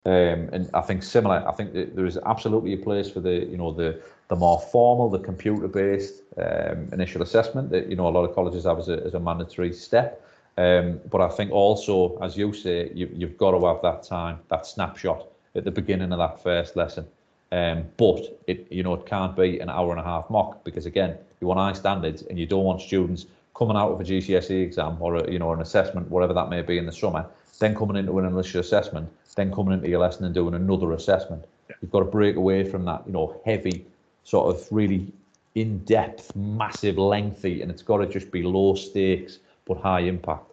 Um, 0.05 0.49
and 0.51 0.69
I 0.73 0.81
think 0.81 1.03
similar. 1.03 1.47
I 1.47 1.51
think 1.51 1.73
there 1.73 2.05
is 2.05 2.17
absolutely 2.25 2.73
a 2.73 2.77
place 2.77 3.09
for 3.09 3.19
the 3.19 3.45
you 3.45 3.57
know 3.57 3.71
the 3.71 4.01
the 4.27 4.35
more 4.35 4.59
formal, 4.59 5.09
the 5.09 5.19
computer 5.19 5.67
based 5.69 6.23
um, 6.37 6.89
initial 6.91 7.21
assessment 7.21 7.69
that 7.69 7.87
you 7.89 7.95
know 7.95 8.07
a 8.07 8.13
lot 8.17 8.25
of 8.25 8.35
colleges 8.35 8.65
have 8.65 8.79
as 8.79 8.89
a, 8.89 9.03
as 9.05 9.13
a 9.13 9.19
mandatory 9.19 9.71
step. 9.71 10.23
Um, 10.57 10.99
but 11.11 11.21
I 11.21 11.29
think 11.29 11.51
also, 11.51 12.17
as 12.17 12.35
you 12.35 12.51
say, 12.51 12.91
you, 12.93 13.07
you've 13.13 13.37
got 13.37 13.51
to 13.51 13.63
have 13.67 13.81
that 13.83 14.01
time, 14.01 14.39
that 14.49 14.65
snapshot 14.65 15.27
at 15.57 15.63
the 15.63 15.71
beginning 15.71 16.11
of 16.11 16.19
that 16.19 16.41
first 16.41 16.75
lesson. 16.75 17.05
Um, 17.51 17.85
but 17.95 18.39
it 18.47 18.67
you 18.69 18.83
know 18.83 18.93
it 18.93 19.05
can't 19.05 19.35
be 19.35 19.59
an 19.59 19.69
hour 19.69 19.91
and 19.91 19.99
a 19.99 20.03
half 20.03 20.29
mock 20.29 20.65
because 20.65 20.85
again 20.85 21.17
you 21.39 21.47
want 21.47 21.59
high 21.59 21.79
standards 21.79 22.21
and 22.23 22.37
you 22.37 22.45
don't 22.45 22.65
want 22.65 22.81
students 22.81 23.25
coming 23.55 23.77
out 23.77 23.91
of 23.91 24.01
a 24.01 24.03
GCSE 24.03 24.63
exam 24.63 24.97
or 24.99 25.15
a, 25.15 25.31
you 25.31 25.39
know 25.39 25.51
an 25.53 25.61
assessment, 25.61 26.09
whatever 26.09 26.33
that 26.33 26.49
may 26.49 26.61
be 26.61 26.77
in 26.77 26.85
the 26.85 26.91
summer, 26.91 27.25
then 27.59 27.73
coming 27.75 27.95
into 27.95 28.17
an 28.19 28.25
English 28.25 28.53
assessment, 28.55 29.09
then 29.35 29.53
coming 29.53 29.73
into 29.73 29.89
your 29.89 29.99
lesson 29.99 30.25
and 30.25 30.33
doing 30.33 30.53
another 30.53 30.91
assessment. 30.93 31.45
You've 31.81 31.91
got 31.91 31.99
to 31.99 32.05
break 32.05 32.35
away 32.35 32.63
from 32.69 32.85
that, 32.85 33.03
you 33.05 33.13
know, 33.13 33.39
heavy, 33.45 33.85
sort 34.23 34.55
of 34.55 34.67
really 34.71 35.11
in-depth, 35.55 36.35
massive, 36.35 36.97
lengthy, 36.97 37.61
and 37.61 37.71
it's 37.71 37.81
got 37.81 37.97
to 37.97 38.07
just 38.07 38.31
be 38.31 38.43
low 38.43 38.75
stakes 38.75 39.39
but 39.65 39.77
high 39.77 40.01
impact. 40.01 40.51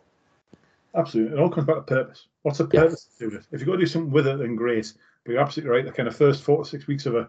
Absolutely, 0.95 1.37
it 1.37 1.41
all 1.41 1.51
comes 1.51 1.67
back 1.67 1.77
to 1.77 1.83
purpose. 1.83 2.27
What's 2.45 2.59
the 2.59 2.67
purpose 2.67 3.09
yeah. 3.11 3.27
to 3.27 3.31
do 3.31 3.37
this? 3.37 3.47
If 3.51 3.61
you've 3.61 3.67
got 3.67 3.77
to 3.77 3.81
do 3.81 3.87
something 3.87 4.11
with 4.11 4.27
it, 4.27 4.39
then 4.39 4.55
great. 4.55 4.93
But 5.25 5.33
you're 5.33 5.41
absolutely 5.41 5.71
right. 5.71 5.85
The 5.85 5.93
kind 5.93 6.07
of 6.07 6.15
first 6.15 6.43
four 6.43 6.63
to 6.63 6.69
six 6.69 6.87
weeks 6.87 7.07
of 7.07 7.17
a 7.17 7.27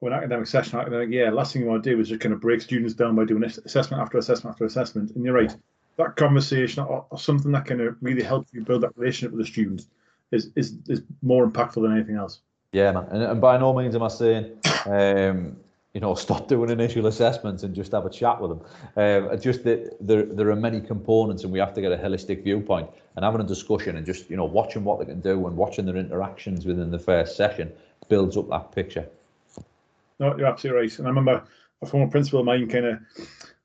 or 0.00 0.10
an 0.10 0.14
academic 0.14 0.46
session, 0.46 0.78
academic 0.78 1.10
year, 1.10 1.30
last 1.30 1.52
thing 1.52 1.62
you 1.62 1.68
want 1.68 1.82
to 1.84 1.90
do 1.90 2.00
is 2.00 2.08
just 2.08 2.20
kind 2.20 2.32
of 2.32 2.40
break 2.40 2.62
students 2.62 2.94
down 2.94 3.14
by 3.14 3.24
doing 3.24 3.44
assessment 3.44 4.00
after 4.00 4.16
assessment 4.16 4.54
after 4.54 4.64
assessment. 4.64 5.10
And 5.10 5.24
you're 5.24 5.34
right, 5.34 5.54
that 5.96 6.16
conversation 6.16 6.82
or, 6.82 7.04
or 7.10 7.18
something 7.18 7.52
that 7.52 7.66
kind 7.66 7.80
of 7.80 7.96
really 8.00 8.22
helps 8.22 8.52
you 8.54 8.62
build 8.62 8.82
that 8.84 8.96
relationship 8.96 9.32
with 9.32 9.44
the 9.44 9.52
student 9.52 9.86
is 10.30 10.50
is 10.56 10.78
is 10.88 11.02
more 11.20 11.46
impactful 11.46 11.82
than 11.82 11.92
anything 11.92 12.16
else. 12.16 12.40
Yeah, 12.72 12.92
man. 12.92 13.06
And, 13.10 13.22
and 13.22 13.40
by 13.40 13.58
no 13.58 13.74
means 13.74 13.94
am 13.94 14.02
I 14.02 14.08
saying, 14.08 14.52
um, 14.86 15.56
you 15.98 16.00
know, 16.00 16.14
stop 16.26 16.46
doing 16.46 16.70
initial 16.70 17.06
assessments 17.06 17.64
and 17.64 17.74
just 17.74 17.90
have 17.90 18.06
a 18.06 18.10
chat 18.10 18.40
with 18.40 18.50
them. 18.52 18.60
Um, 18.96 19.40
just 19.40 19.64
that 19.64 19.96
there 20.00 20.22
there 20.22 20.48
are 20.50 20.56
many 20.56 20.80
components, 20.80 21.42
and 21.42 21.52
we 21.52 21.58
have 21.58 21.74
to 21.74 21.80
get 21.80 21.90
a 21.90 21.96
holistic 21.96 22.44
viewpoint 22.44 22.88
and 23.16 23.24
having 23.24 23.40
a 23.40 23.44
discussion 23.44 23.96
and 23.96 24.06
just 24.06 24.30
you 24.30 24.36
know 24.36 24.44
watching 24.44 24.84
what 24.84 25.00
they 25.00 25.06
can 25.06 25.20
do 25.20 25.48
and 25.48 25.56
watching 25.56 25.86
their 25.86 25.96
interactions 25.96 26.66
within 26.66 26.92
the 26.92 27.00
first 27.00 27.36
session 27.36 27.72
builds 28.08 28.36
up 28.36 28.48
that 28.48 28.70
picture. 28.72 29.08
No, 30.20 30.36
you're 30.36 30.46
absolutely 30.46 30.82
right. 30.82 30.98
And 30.98 31.08
I 31.08 31.10
remember 31.10 31.42
a 31.82 31.86
former 31.86 32.08
principal 32.10 32.40
of 32.40 32.46
mine 32.46 32.68
kind 32.68 32.86
of 32.86 32.98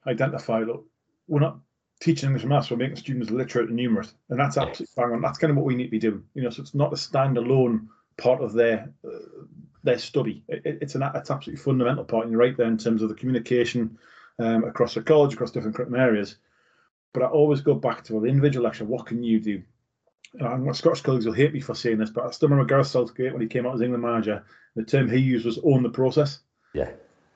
identified, 0.08 0.68
look, 0.68 0.86
we're 1.28 1.40
not 1.40 1.58
teaching 2.00 2.28
English 2.28 2.44
and 2.44 2.50
maths, 2.50 2.70
we're 2.70 2.78
making 2.78 2.98
students 2.98 3.32
literate 3.32 3.68
and 3.68 3.76
numerous. 3.76 4.14
And 4.30 4.40
that's 4.40 4.58
absolutely 4.58 4.88
bang 4.96 5.14
on. 5.14 5.22
That's 5.22 5.38
kind 5.38 5.52
of 5.52 5.58
what 5.58 5.66
we 5.66 5.76
need 5.76 5.86
to 5.86 5.92
be 5.92 6.00
doing. 6.00 6.24
You 6.34 6.44
know, 6.44 6.50
so 6.50 6.62
it's 6.62 6.76
not 6.76 6.94
a 6.94 6.96
standalone 6.96 7.88
part 8.18 8.42
of 8.42 8.54
their 8.54 8.90
uh, 9.06 9.46
their 9.84 9.98
study. 9.98 10.44
It, 10.48 10.80
it's 10.82 10.96
an 10.96 11.04
it's 11.16 11.32
absolutely 11.32 11.64
fundamental 11.64 12.04
part. 12.04 12.24
And 12.24 12.32
you're 12.32 12.42
right 12.42 12.56
there 12.56 12.68
in 12.68 12.78
terms 12.78 13.02
of 13.02 13.10
the 13.10 13.16
communication 13.16 13.98
um, 14.40 14.64
across 14.64 14.94
the 14.94 15.02
college, 15.02 15.34
across 15.34 15.52
different 15.52 15.76
curriculum 15.76 16.02
areas. 16.02 16.38
But 17.14 17.24
I 17.24 17.28
always 17.28 17.62
go 17.62 17.76
back 17.76 18.04
to 18.06 18.14
well, 18.14 18.22
the 18.22 18.30
individual 18.30 18.64
lecture. 18.64 18.86
What 18.86 19.06
can 19.06 19.24
you 19.24 19.40
do? 19.40 19.62
And 20.40 20.66
my 20.66 20.72
Scottish 20.72 21.02
colleagues 21.02 21.26
will 21.26 21.34
hate 21.34 21.54
me 21.54 21.60
for 21.60 21.76
saying 21.76 22.00
this, 22.00 22.10
but 22.10 22.26
I 22.26 22.32
still 22.32 22.50
remember 22.50 22.68
Gareth 22.68 22.88
Southgate 22.88 23.34
when 23.34 23.42
he 23.42 23.48
came 23.48 23.68
out 23.68 23.76
as 23.76 23.82
England 23.82 24.04
manager. 24.04 24.44
The 24.76 24.84
term 24.84 25.08
he 25.08 25.20
used 25.20 25.46
was 25.46 25.60
"own 25.64 25.84
the 25.84 25.90
process." 25.90 26.40
Yeah, 26.74 26.90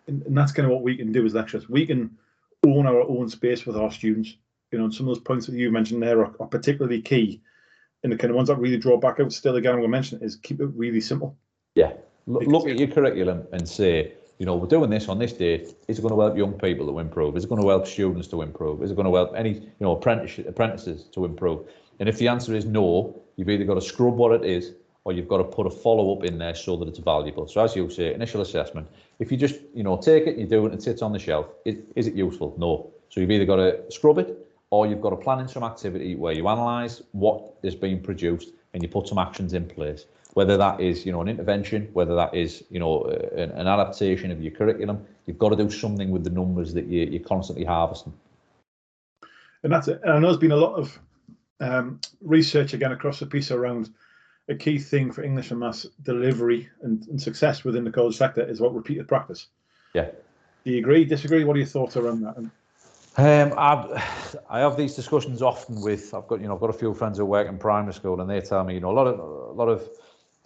and, 0.07 0.23
and 0.23 0.35
that's 0.35 0.51
kind 0.51 0.65
of 0.65 0.71
what 0.71 0.81
we 0.81 0.97
can 0.97 1.11
do 1.11 1.23
as 1.23 1.35
lecturers. 1.35 1.69
We 1.69 1.85
can 1.85 2.17
own 2.65 2.87
our 2.87 3.01
own 3.01 3.29
space 3.29 3.65
with 3.65 3.77
our 3.77 3.91
students. 3.91 4.35
You 4.71 4.79
know, 4.79 4.85
and 4.85 4.93
some 4.93 5.07
of 5.07 5.15
those 5.15 5.23
points 5.23 5.45
that 5.45 5.55
you 5.55 5.71
mentioned 5.71 6.01
there 6.01 6.21
are, 6.21 6.33
are 6.39 6.47
particularly 6.47 7.01
key. 7.01 7.41
And 8.03 8.11
the 8.11 8.17
kind 8.17 8.31
of 8.31 8.35
ones 8.35 8.49
that 8.49 8.57
really 8.57 8.77
draw 8.77 8.97
back 8.97 9.19
out. 9.19 9.31
Still, 9.31 9.55
again, 9.55 9.73
I'm 9.73 9.79
going 9.79 9.89
to 9.89 9.91
mention 9.91 10.21
is 10.21 10.35
keep 10.35 10.59
it 10.59 10.69
really 10.75 11.01
simple. 11.01 11.37
Yeah, 11.75 11.93
look, 12.27 12.43
look 12.45 12.67
at 12.67 12.77
your 12.77 12.89
curriculum 12.89 13.47
and 13.51 13.67
say, 13.67 14.13
you 14.37 14.45
know, 14.45 14.55
we're 14.55 14.67
doing 14.67 14.89
this 14.89 15.09
on 15.09 15.17
this 15.17 15.33
date. 15.33 15.73
Is 15.87 15.97
it 15.97 16.01
going 16.01 16.13
to 16.13 16.21
help 16.21 16.37
young 16.37 16.53
people 16.53 16.85
to 16.87 16.99
improve? 16.99 17.35
Is 17.35 17.45
it 17.45 17.49
going 17.49 17.61
to 17.61 17.69
help 17.69 17.87
students 17.87 18.27
to 18.27 18.43
improve? 18.43 18.83
Is 18.83 18.91
it 18.91 18.95
going 18.95 19.07
to 19.07 19.15
help 19.15 19.33
any, 19.35 19.53
you 19.53 19.71
know, 19.79 19.95
apprentice, 19.95 20.37
apprentices 20.47 21.05
to 21.13 21.25
improve? 21.25 21.67
And 21.99 22.07
if 22.07 22.19
the 22.19 22.27
answer 22.27 22.53
is 22.53 22.65
no, 22.65 23.19
you've 23.35 23.49
either 23.49 23.63
got 23.63 23.75
to 23.75 23.81
scrub 23.81 24.15
what 24.15 24.31
it 24.31 24.45
is 24.45 24.73
or 25.05 25.13
you've 25.13 25.27
got 25.27 25.37
to 25.37 25.43
put 25.43 25.65
a 25.65 25.69
follow 25.69 26.15
up 26.15 26.25
in 26.25 26.37
there 26.37 26.53
so 26.53 26.75
that 26.77 26.87
it's 26.87 26.99
valuable. 26.99 27.47
So 27.47 27.63
as 27.63 27.75
you 27.75 27.89
say, 27.89 28.13
initial 28.13 28.41
assessment. 28.41 28.87
If 29.19 29.31
you 29.31 29.37
just, 29.37 29.55
you 29.73 29.81
know, 29.81 29.97
take 29.97 30.27
it, 30.27 30.37
you 30.37 30.45
do 30.45 30.65
it, 30.65 30.71
and 30.71 30.75
it 30.75 30.83
sits 30.83 31.01
on 31.01 31.13
the 31.13 31.19
shelf. 31.19 31.47
Is, 31.65 31.77
is 31.95 32.07
it 32.07 32.13
useful? 32.13 32.53
No. 32.57 32.91
So 33.09 33.21
you've 33.21 33.31
either 33.31 33.45
got 33.45 33.55
to 33.55 33.81
scrub 33.89 34.19
it 34.19 34.37
or 34.69 34.85
you've 34.85 35.01
got 35.01 35.11
to 35.11 35.15
plan 35.15 35.39
in 35.39 35.47
some 35.47 35.63
activity 35.63 36.15
where 36.15 36.33
you 36.33 36.47
analyse 36.47 37.01
what 37.13 37.55
is 37.63 37.73
being 37.73 38.03
produced 38.03 38.49
and 38.73 38.83
you 38.83 38.89
put 38.89 39.07
some 39.07 39.17
actions 39.17 39.53
in 39.53 39.65
place 39.65 40.05
whether 40.37 40.55
that 40.55 40.79
is 40.79 41.03
you 41.03 41.11
know 41.11 41.19
an 41.21 41.27
intervention, 41.27 41.89
whether 41.93 42.13
that 42.13 42.31
is 42.31 42.63
you 42.69 42.79
know 42.79 43.05
an, 43.05 43.49
an, 43.61 43.65
adaptation 43.65 44.29
of 44.29 44.39
your 44.39 44.51
curriculum. 44.51 45.03
You've 45.25 45.39
got 45.39 45.49
to 45.49 45.55
do 45.55 45.67
something 45.67 46.11
with 46.11 46.23
the 46.23 46.29
numbers 46.29 46.75
that 46.75 46.85
you, 46.85 47.05
you're 47.05 47.23
constantly 47.23 47.65
harvesting. 47.65 48.13
And 49.63 49.73
that's 49.73 49.87
it. 49.87 49.99
And 50.03 50.13
I 50.13 50.19
know 50.19 50.27
there's 50.27 50.37
been 50.37 50.51
a 50.51 50.55
lot 50.55 50.75
of 50.75 50.99
um, 51.59 51.99
research 52.21 52.75
again 52.75 52.91
across 52.91 53.19
the 53.19 53.25
piece 53.25 53.49
around 53.49 53.89
a 54.47 54.53
key 54.53 54.77
thing 54.77 55.11
for 55.11 55.23
English 55.23 55.49
and 55.49 55.59
maths 55.59 55.87
delivery 56.03 56.69
and, 56.83 57.07
and 57.07 57.19
success 57.19 57.63
within 57.63 57.83
the 57.83 57.91
college 57.91 58.15
sector 58.15 58.47
is 58.47 58.61
what 58.61 58.75
repeated 58.75 59.07
practice. 59.07 59.47
Yeah. 59.95 60.11
Do 60.65 60.71
you 60.71 60.77
agree? 60.77 61.03
Disagree? 61.03 61.45
What 61.45 61.55
are 61.55 61.59
your 61.65 61.67
thoughts 61.67 61.97
around 61.97 62.21
that? 62.21 62.37
Um, 62.37 63.53
I, 63.57 64.03
I 64.51 64.59
have 64.59 64.77
these 64.77 64.93
discussions 64.93 65.41
often 65.41 65.81
with 65.81 66.13
I've 66.13 66.27
got 66.27 66.41
you 66.41 66.47
know 66.47 66.53
I've 66.53 66.61
got 66.61 66.69
a 66.69 66.73
few 66.73 66.93
friends 66.93 67.17
who 67.17 67.25
work 67.25 67.47
in 67.47 67.57
primary 67.57 67.95
school 67.95 68.21
and 68.21 68.29
they 68.29 68.39
tell 68.39 68.63
me 68.63 68.75
you 68.75 68.81
know 68.81 68.91
a 68.91 68.97
lot 69.01 69.07
of 69.07 69.17
a 69.19 69.53
lot 69.53 69.67
of 69.67 69.89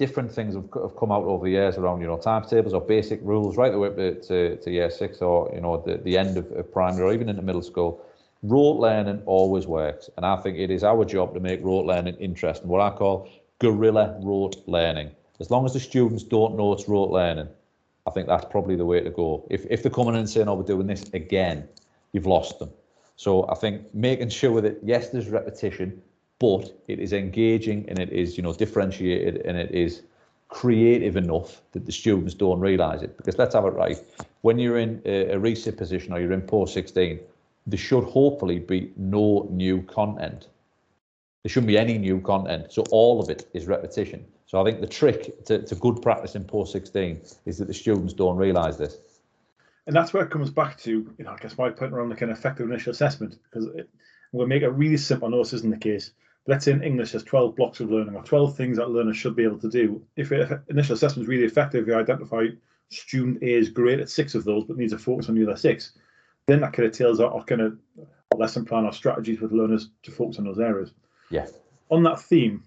different 0.01 0.31
things 0.31 0.55
have, 0.55 0.67
have 0.73 0.95
come 0.97 1.11
out 1.11 1.25
over 1.25 1.45
the 1.45 1.51
years 1.51 1.77
around, 1.77 2.01
you 2.01 2.07
know, 2.07 2.17
timetables 2.17 2.73
or 2.73 2.81
basic 2.81 3.19
rules 3.21 3.55
right 3.55 3.71
the 3.71 3.77
way 3.77 3.89
to, 3.89 4.07
to, 4.27 4.55
to 4.63 4.71
year 4.71 4.89
six 4.89 5.21
or, 5.21 5.37
you 5.53 5.61
know, 5.61 5.73
the, 5.85 5.97
the 5.97 6.17
end 6.17 6.37
of, 6.37 6.51
of 6.53 6.73
primary 6.73 7.03
or 7.03 7.13
even 7.13 7.29
into 7.29 7.43
middle 7.43 7.61
school. 7.61 8.03
Rote 8.41 8.79
learning 8.79 9.21
always 9.27 9.67
works. 9.67 10.09
And 10.17 10.25
I 10.25 10.35
think 10.37 10.57
it 10.57 10.71
is 10.71 10.83
our 10.83 11.05
job 11.05 11.35
to 11.35 11.39
make 11.39 11.63
rote 11.63 11.85
learning 11.85 12.15
interesting, 12.15 12.67
what 12.67 12.81
I 12.81 12.89
call 12.97 13.29
guerrilla 13.59 14.17
rote 14.21 14.55
learning. 14.65 15.11
As 15.39 15.51
long 15.51 15.65
as 15.65 15.73
the 15.73 15.79
students 15.79 16.23
don't 16.23 16.57
know 16.57 16.73
it's 16.73 16.89
rote 16.89 17.11
learning, 17.11 17.49
I 18.07 18.09
think 18.09 18.25
that's 18.27 18.45
probably 18.45 18.75
the 18.75 18.85
way 18.85 19.01
to 19.01 19.11
go. 19.11 19.45
If, 19.51 19.67
if 19.69 19.83
they're 19.83 19.91
coming 19.91 20.15
in 20.15 20.21
and 20.21 20.29
saying, 20.29 20.47
oh, 20.47 20.55
we're 20.55 20.63
doing 20.63 20.87
this 20.87 21.03
again, 21.13 21.69
you've 22.13 22.25
lost 22.25 22.57
them. 22.57 22.71
So 23.17 23.47
I 23.49 23.53
think 23.53 23.93
making 23.93 24.29
sure 24.29 24.61
that, 24.61 24.79
yes, 24.81 25.09
there's 25.09 25.29
repetition, 25.29 26.01
but 26.41 26.75
it 26.87 26.99
is 26.99 27.13
engaging 27.13 27.85
and 27.87 27.99
it 27.99 28.11
is 28.11 28.35
you 28.35 28.43
know 28.43 28.53
differentiated 28.53 29.35
and 29.45 29.55
it 29.57 29.71
is 29.71 30.01
creative 30.51 31.15
enough 31.15 31.61
that 31.71 31.85
the 31.85 31.91
students 31.91 32.33
don't 32.33 32.59
realise 32.59 33.01
it. 33.01 33.15
Because 33.17 33.37
let's 33.37 33.55
have 33.55 33.65
it 33.65 33.69
right, 33.69 33.97
when 34.41 34.59
you're 34.59 34.77
in 34.77 35.01
a, 35.05 35.35
a 35.35 35.71
position 35.71 36.13
or 36.13 36.19
you're 36.19 36.33
in 36.33 36.41
post 36.41 36.73
16, 36.73 37.19
there 37.67 37.79
should 37.79 38.03
hopefully 38.03 38.59
be 38.59 38.91
no 38.97 39.47
new 39.49 39.81
content. 39.83 40.47
There 41.43 41.49
shouldn't 41.49 41.69
be 41.69 41.77
any 41.77 41.97
new 41.97 42.19
content. 42.19 42.73
So 42.73 42.83
all 42.91 43.21
of 43.21 43.29
it 43.29 43.47
is 43.53 43.65
repetition. 43.65 44.25
So 44.45 44.59
I 44.59 44.65
think 44.65 44.81
the 44.81 44.87
trick 44.87 45.45
to, 45.45 45.61
to 45.63 45.75
good 45.75 46.01
practice 46.01 46.35
in 46.35 46.43
post 46.43 46.73
16 46.73 47.21
is 47.45 47.57
that 47.59 47.67
the 47.67 47.73
students 47.73 48.13
don't 48.13 48.35
realise 48.35 48.75
this. 48.75 48.97
And 49.87 49.95
that's 49.95 50.13
where 50.13 50.23
it 50.23 50.31
comes 50.31 50.51
back 50.51 50.77
to, 50.79 50.91
you 50.91 51.23
know, 51.23 51.31
I 51.31 51.37
guess 51.37 51.57
my 51.57 51.69
point 51.69 51.93
around 51.93 52.09
the 52.09 52.15
kind 52.15 52.31
of 52.31 52.37
effective 52.37 52.69
initial 52.69 52.91
assessment, 52.91 53.37
because 53.43 53.67
it, 53.73 53.89
we'll 54.33 54.47
make 54.47 54.63
it 54.63 54.69
really 54.69 54.97
simple. 54.97 55.27
I 55.27 55.31
know 55.31 55.37
this 55.37 55.53
isn't 55.53 55.71
the 55.71 55.77
case, 55.77 56.11
let's 56.47 56.65
say 56.65 56.71
in 56.71 56.83
English 56.83 57.11
there's 57.11 57.23
12 57.23 57.55
blocks 57.55 57.79
of 57.79 57.91
learning 57.91 58.15
or 58.15 58.23
12 58.23 58.55
things 58.55 58.77
that 58.77 58.89
learners 58.89 59.17
should 59.17 59.35
be 59.35 59.43
able 59.43 59.59
to 59.59 59.69
do. 59.69 60.01
If 60.15 60.31
initial 60.69 60.95
assessment 60.95 61.25
is 61.25 61.29
really 61.29 61.45
effective, 61.45 61.87
you 61.87 61.95
identify 61.95 62.47
student 62.89 63.41
A 63.41 63.53
is 63.53 63.69
great 63.69 63.99
at 63.99 64.09
six 64.09 64.35
of 64.35 64.43
those, 64.43 64.63
but 64.65 64.77
needs 64.77 64.93
a 64.93 64.97
focus 64.97 65.29
on 65.29 65.35
the 65.35 65.43
other 65.43 65.55
six, 65.55 65.93
then 66.47 66.61
that 66.61 66.73
kind 66.73 66.87
of 66.87 66.97
tells 66.97 67.19
our, 67.19 67.43
kind 67.45 67.61
of 67.61 67.77
lesson 68.35 68.65
plan 68.65 68.85
or 68.85 68.93
strategies 68.93 69.39
with 69.39 69.51
learners 69.51 69.89
to 70.03 70.11
focus 70.11 70.39
on 70.39 70.45
those 70.45 70.59
areas. 70.59 70.93
Yeah. 71.29 71.47
On 71.89 72.03
that 72.03 72.21
theme, 72.21 72.63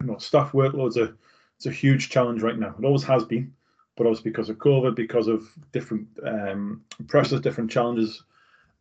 you 0.00 0.06
know, 0.06 0.18
staff 0.18 0.52
workloads 0.52 0.96
are 0.96 1.16
it's 1.56 1.66
a 1.66 1.70
huge 1.70 2.08
challenge 2.08 2.40
right 2.40 2.58
now. 2.58 2.74
It 2.78 2.84
always 2.86 3.04
has 3.04 3.24
been, 3.24 3.52
but 3.94 4.06
obviously 4.06 4.30
because 4.30 4.48
of 4.48 4.56
COVID, 4.56 4.94
because 4.94 5.28
of 5.28 5.46
different 5.72 6.08
um, 6.24 6.82
pressures, 7.06 7.42
different 7.42 7.70
challenges 7.70 8.22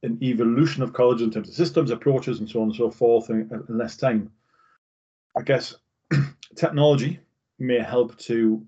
an 0.03 0.18
evolution 0.22 0.82
of 0.82 0.94
college 0.94 1.22
in 1.22 1.32
terms 1.32 1.50
of 1.50 1.56
systems, 1.56 1.91
approaches, 1.91 2.39
and 2.39 2.50
so 2.50 2.62
on 2.62 2.70
and 2.70 2.75
so 2.75 2.89
forth 2.89 3.29
in, 3.29 3.50
in 3.68 3.77
less 3.77 3.98
time. 3.98 4.32
I 5.38 5.41
guess 5.41 5.75
technology 6.56 7.20
may 7.60 7.79
help 7.79 8.18
to 8.20 8.65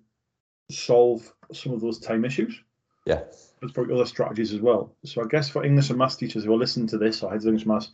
solve 0.69 1.33
some 1.53 1.73
of 1.73 1.81
those 1.81 2.00
time 2.00 2.25
issues. 2.25 2.61
Yeah. 3.05 3.23
There's 3.59 3.71
probably 3.71 3.95
other 3.95 4.05
strategies 4.05 4.53
as 4.53 4.59
well. 4.59 4.93
So 5.05 5.23
I 5.23 5.27
guess 5.27 5.50
for 5.50 5.63
English 5.63 5.89
and 5.89 6.00
maths 6.00 6.15
teachers 6.15 6.43
who 6.43 6.53
are 6.53 6.57
listening 6.57 6.88
to 6.88 6.97
this 6.97 7.23
or 7.23 7.31
heads 7.31 7.45
of 7.45 7.50
English 7.50 7.63
and 7.63 7.73
maths, 7.73 7.91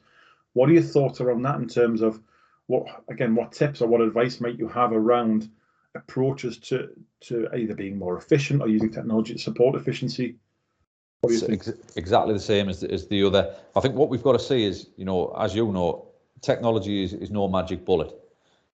what 0.53 0.69
are 0.69 0.73
your 0.73 0.83
thoughts 0.83 1.21
around 1.21 1.43
that 1.43 1.59
in 1.59 1.67
terms 1.67 2.01
of 2.01 2.19
what 2.67 2.85
again, 3.09 3.35
what 3.35 3.51
tips 3.51 3.81
or 3.81 3.87
what 3.87 4.01
advice 4.01 4.41
might 4.41 4.57
you 4.57 4.67
have 4.67 4.91
around 4.91 5.49
approaches 5.95 6.57
to 6.57 6.89
to 7.21 7.47
either 7.55 7.73
being 7.73 7.97
more 7.97 8.17
efficient 8.17 8.61
or 8.61 8.67
using 8.67 8.91
technology 8.91 9.33
to 9.33 9.39
support 9.39 9.75
efficiency 9.75 10.25
What 10.25 10.25
do 10.25 10.33
you 10.33 10.35
It's 10.35 11.06
ex- 11.23 11.71
exactly 11.95 12.33
the 12.33 12.39
same 12.39 12.69
as, 12.69 12.83
as 12.83 13.07
the 13.07 13.23
other. 13.23 13.55
I 13.75 13.79
think 13.79 13.95
what 13.95 14.09
we've 14.09 14.23
got 14.23 14.33
to 14.33 14.39
see 14.39 14.63
is, 14.63 14.87
you 14.97 15.05
know, 15.05 15.35
as 15.39 15.55
you 15.55 15.71
know, 15.71 16.07
technology 16.41 17.03
is, 17.03 17.13
is 17.13 17.31
no 17.31 17.47
magic 17.47 17.85
bullet. 17.85 18.13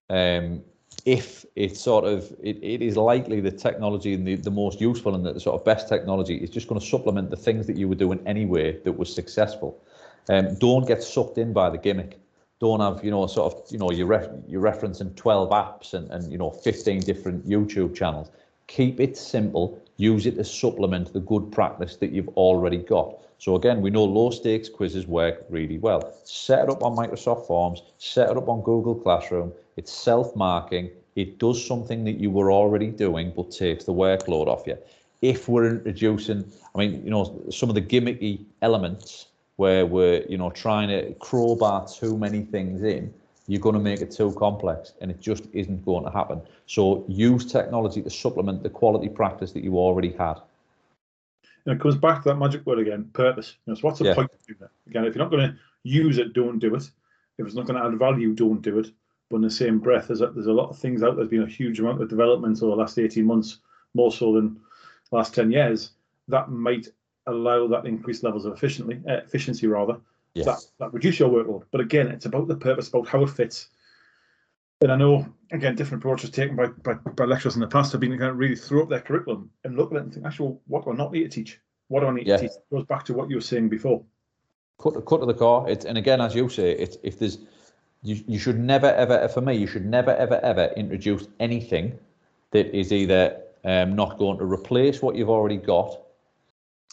Um, 0.09 0.63
if 1.05 1.45
it's 1.55 1.79
sort 1.79 2.05
of, 2.05 2.31
it, 2.41 2.57
it 2.62 2.81
is 2.81 2.95
likely 2.97 3.41
that 3.41 3.57
technology 3.57 4.13
and 4.13 4.27
the, 4.27 4.35
the 4.35 4.51
most 4.51 4.79
useful 4.79 5.15
and 5.15 5.25
the 5.25 5.39
sort 5.39 5.59
of 5.59 5.65
best 5.65 5.89
technology 5.89 6.35
is 6.35 6.50
just 6.50 6.67
going 6.67 6.79
to 6.79 6.85
supplement 6.85 7.29
the 7.29 7.38
things 7.38 7.67
that 7.67 7.77
you 7.77 7.88
were 7.88 7.95
doing 7.95 8.19
anyway 8.25 8.77
that 8.83 8.93
was 8.93 9.13
successful. 9.13 9.81
Um, 10.29 10.55
don't 10.55 10.88
get 10.88 11.03
sucked 11.03 11.38
in 11.38 11.51
by 11.51 11.69
the 11.69 11.77
gimmick. 11.77 12.19
Don't 12.59 12.79
have, 12.79 13.03
you 13.03 13.12
know, 13.12 13.27
sort 13.27 13.53
of, 13.53 13.71
you 13.71 13.77
know, 13.77 13.91
you're, 13.91 14.07
ref, 14.07 14.27
you're 14.47 14.62
referencing 14.62 15.15
12 15.15 15.50
apps 15.50 15.93
and, 15.93 16.09
and, 16.12 16.31
you 16.31 16.38
know, 16.38 16.50
15 16.50 17.01
different 17.01 17.45
YouTube 17.47 17.95
channels. 17.95 18.29
Keep 18.67 19.01
it 19.01 19.17
simple. 19.17 19.83
Use 19.97 20.25
it 20.25 20.35
to 20.35 20.43
supplement 20.43 21.13
the 21.13 21.19
good 21.19 21.51
practice 21.51 21.97
that 21.97 22.12
you've 22.12 22.29
already 22.29 22.77
got. 22.77 23.19
So 23.38 23.55
again, 23.55 23.81
we 23.81 23.89
know 23.89 24.05
low 24.05 24.29
stakes 24.31 24.69
quizzes 24.69 25.05
work 25.05 25.45
really 25.50 25.77
well. 25.77 26.13
Set 26.23 26.63
it 26.63 26.69
up 26.69 26.81
on 26.81 26.95
Microsoft 26.95 27.45
Forms, 27.45 27.83
set 27.97 28.29
it 28.29 28.38
up 28.38 28.47
on 28.47 28.62
Google 28.62 28.95
Classroom. 28.95 29.51
It's 29.75 29.91
self-marking. 29.91 30.89
It 31.15 31.38
does 31.39 31.63
something 31.65 32.05
that 32.05 32.13
you 32.13 32.31
were 32.31 32.51
already 32.51 32.88
doing, 32.88 33.33
but 33.35 33.51
takes 33.51 33.83
the 33.83 33.93
workload 33.93 34.47
off 34.47 34.65
you. 34.65 34.77
If 35.21 35.47
we're 35.47 35.67
introducing, 35.67 36.51
I 36.73 36.77
mean, 36.77 37.03
you 37.03 37.12
know, 37.12 37.43
some 37.51 37.69
of 37.69 37.75
the 37.75 37.81
gimmicky 37.81 38.45
elements 38.62 39.27
where 39.57 39.85
we're, 39.85 40.25
you 40.27 40.38
know, 40.38 40.50
trying 40.50 40.89
to 40.89 41.13
crowbar 41.15 41.88
too 41.88 42.17
many 42.17 42.41
things 42.41 42.81
in, 42.81 43.13
you're 43.47 43.62
going 43.62 43.75
to 43.75 43.81
make 43.81 44.01
it 44.01 44.12
too 44.12 44.31
complex 44.33 44.93
and 45.01 45.12
it 45.12 45.19
just 45.19 45.47
isn't 45.53 45.83
going 45.85 46.05
to 46.05 46.12
happen. 46.12 46.41
So 46.65 47.05
use 47.07 47.51
technology 47.51 48.01
to 48.01 48.09
supplement 48.09 48.63
the 48.63 48.69
quality 48.69 49.09
practice 49.09 49.51
that 49.51 49.63
you 49.63 49.77
already 49.77 50.12
had. 50.12 50.35
And 51.65 51.75
it 51.75 51.81
comes 51.81 51.95
back 51.95 52.23
to 52.23 52.29
that 52.29 52.35
magic 52.35 52.65
word 52.65 52.79
again, 52.79 53.09
purpose. 53.13 53.57
You 53.65 53.71
know, 53.71 53.75
so 53.75 53.88
what's 53.88 54.00
the 54.00 54.05
Yeah. 54.05 54.15
point 54.15 54.31
of 54.33 54.45
doing 54.45 54.59
that? 54.59 54.71
Again, 54.89 55.05
if 55.05 55.15
you're 55.15 55.23
not 55.23 55.31
going 55.31 55.51
to 55.51 55.57
use 55.83 56.17
it, 56.17 56.33
don't 56.33 56.59
do 56.59 56.75
it. 56.75 56.89
If 57.38 57.45
it's 57.45 57.55
not 57.55 57.65
going 57.65 57.79
to 57.79 57.85
add 57.85 57.97
value, 57.97 58.33
don't 58.33 58.62
do 58.62 58.79
it. 58.79 58.91
But 59.29 59.38
in 59.38 59.41
the 59.43 59.50
same 59.50 59.79
breath, 59.79 60.07
there's 60.07 60.21
a, 60.21 60.27
there's 60.27 60.47
a 60.47 60.53
lot 60.53 60.69
of 60.69 60.77
things 60.77 61.03
out. 61.03 61.15
There's 61.15 61.29
been 61.29 61.43
a 61.43 61.47
huge 61.47 61.79
amount 61.79 62.01
of 62.01 62.09
development 62.09 62.62
over 62.62 62.71
the 62.71 62.81
last 62.81 63.00
18 63.00 63.25
months, 63.25 63.59
more 63.93 64.12
so 64.12 64.33
than 64.33 64.59
the 65.09 65.17
last 65.17 65.33
10 65.33 65.51
years, 65.51 65.91
that 66.27 66.50
might 66.50 66.88
allow 67.27 67.67
that 67.67 67.85
increased 67.85 68.23
levels 68.23 68.45
of 68.45 68.53
efficiency, 68.53 69.01
uh, 69.07 69.13
efficiency 69.13 69.67
rather 69.67 69.97
Yes. 70.36 70.46
that, 70.46 70.60
that 70.80 70.94
reduce 70.94 71.20
your 71.20 71.30
workload. 71.30 71.63
But 71.72 71.82
again, 71.82 72.08
it's 72.08 72.25
about 72.25 72.48
the 72.48 72.56
purpose, 72.56 72.88
about 72.88 73.08
how 73.08 73.24
it 73.24 73.30
fits. 73.30 73.68
And 74.82 74.92
I 74.92 74.96
know, 74.96 75.25
again, 75.52 75.75
different 75.75 76.04
approaches 76.04 76.32
taken 76.32 76.56
by, 76.56 76.68
by, 76.68 76.94
by 76.94 77.25
lecturers 77.25 77.56
in 77.56 77.62
the 77.62 77.68
past 77.68 77.92
have 77.92 78.02
been 78.02 78.18
kind 78.18 78.32
of 78.32 78.38
really 78.38 78.56
throw 78.56 78.84
up 78.84 78.90
their 78.90 79.00
curriculum 79.00 79.50
and 79.63 79.78
look 79.78 79.92
at 79.92 79.98
it 79.98 80.04
and 80.04 80.13
think, 80.13 80.25
actually, 80.25 80.48
well, 80.50 80.62
what 80.68 80.86
do 80.86 80.92
I 80.92 80.96
not 80.96 81.12
need 81.12 81.24
to 81.24 81.30
teach? 81.30 81.60
What 81.88 82.02
do 82.02 82.08
I 82.08 82.13
need 82.13 82.28
Yeah. 82.28 82.38
to 82.38 82.42
teach? 82.44 82.52
It 82.52 82.75
goes 82.75 82.86
back 82.86 83.06
to 83.06 83.13
what 83.13 83.30
you 83.30 83.36
were 83.36 83.42
saying 83.42 83.70
before. 83.70 84.04
cut 84.82 85.06
cut 85.06 85.20
to 85.20 85.25
the 85.25 85.34
core. 85.34 85.70
It's 85.70 85.86
and 85.86 85.98
again, 85.98 86.20
as 86.20 86.34
you 86.36 86.50
say, 86.50 86.72
it's 86.72 86.98
if 87.04 87.20
there's 87.20 87.38
you, 88.02 88.22
you 88.28 88.40
should 88.40 88.60
never 88.60 88.88
ever 88.88 89.28
for 89.30 89.40
me 89.40 89.56
you 89.56 89.68
should 89.68 89.86
never 89.86 90.13
ever 90.16 90.40
ever 90.44 90.74
introduce 90.75 91.28
anything 91.40 91.98
that 92.52 92.75
is 92.75 92.92
either 92.92 93.40
um, 93.63 93.96
not 93.96 94.18
going 94.18 94.38
to 94.40 94.46
replace 94.46 95.02
what 95.02 95.16
you've 95.16 95.30
already 95.30 95.56
got 95.58 96.02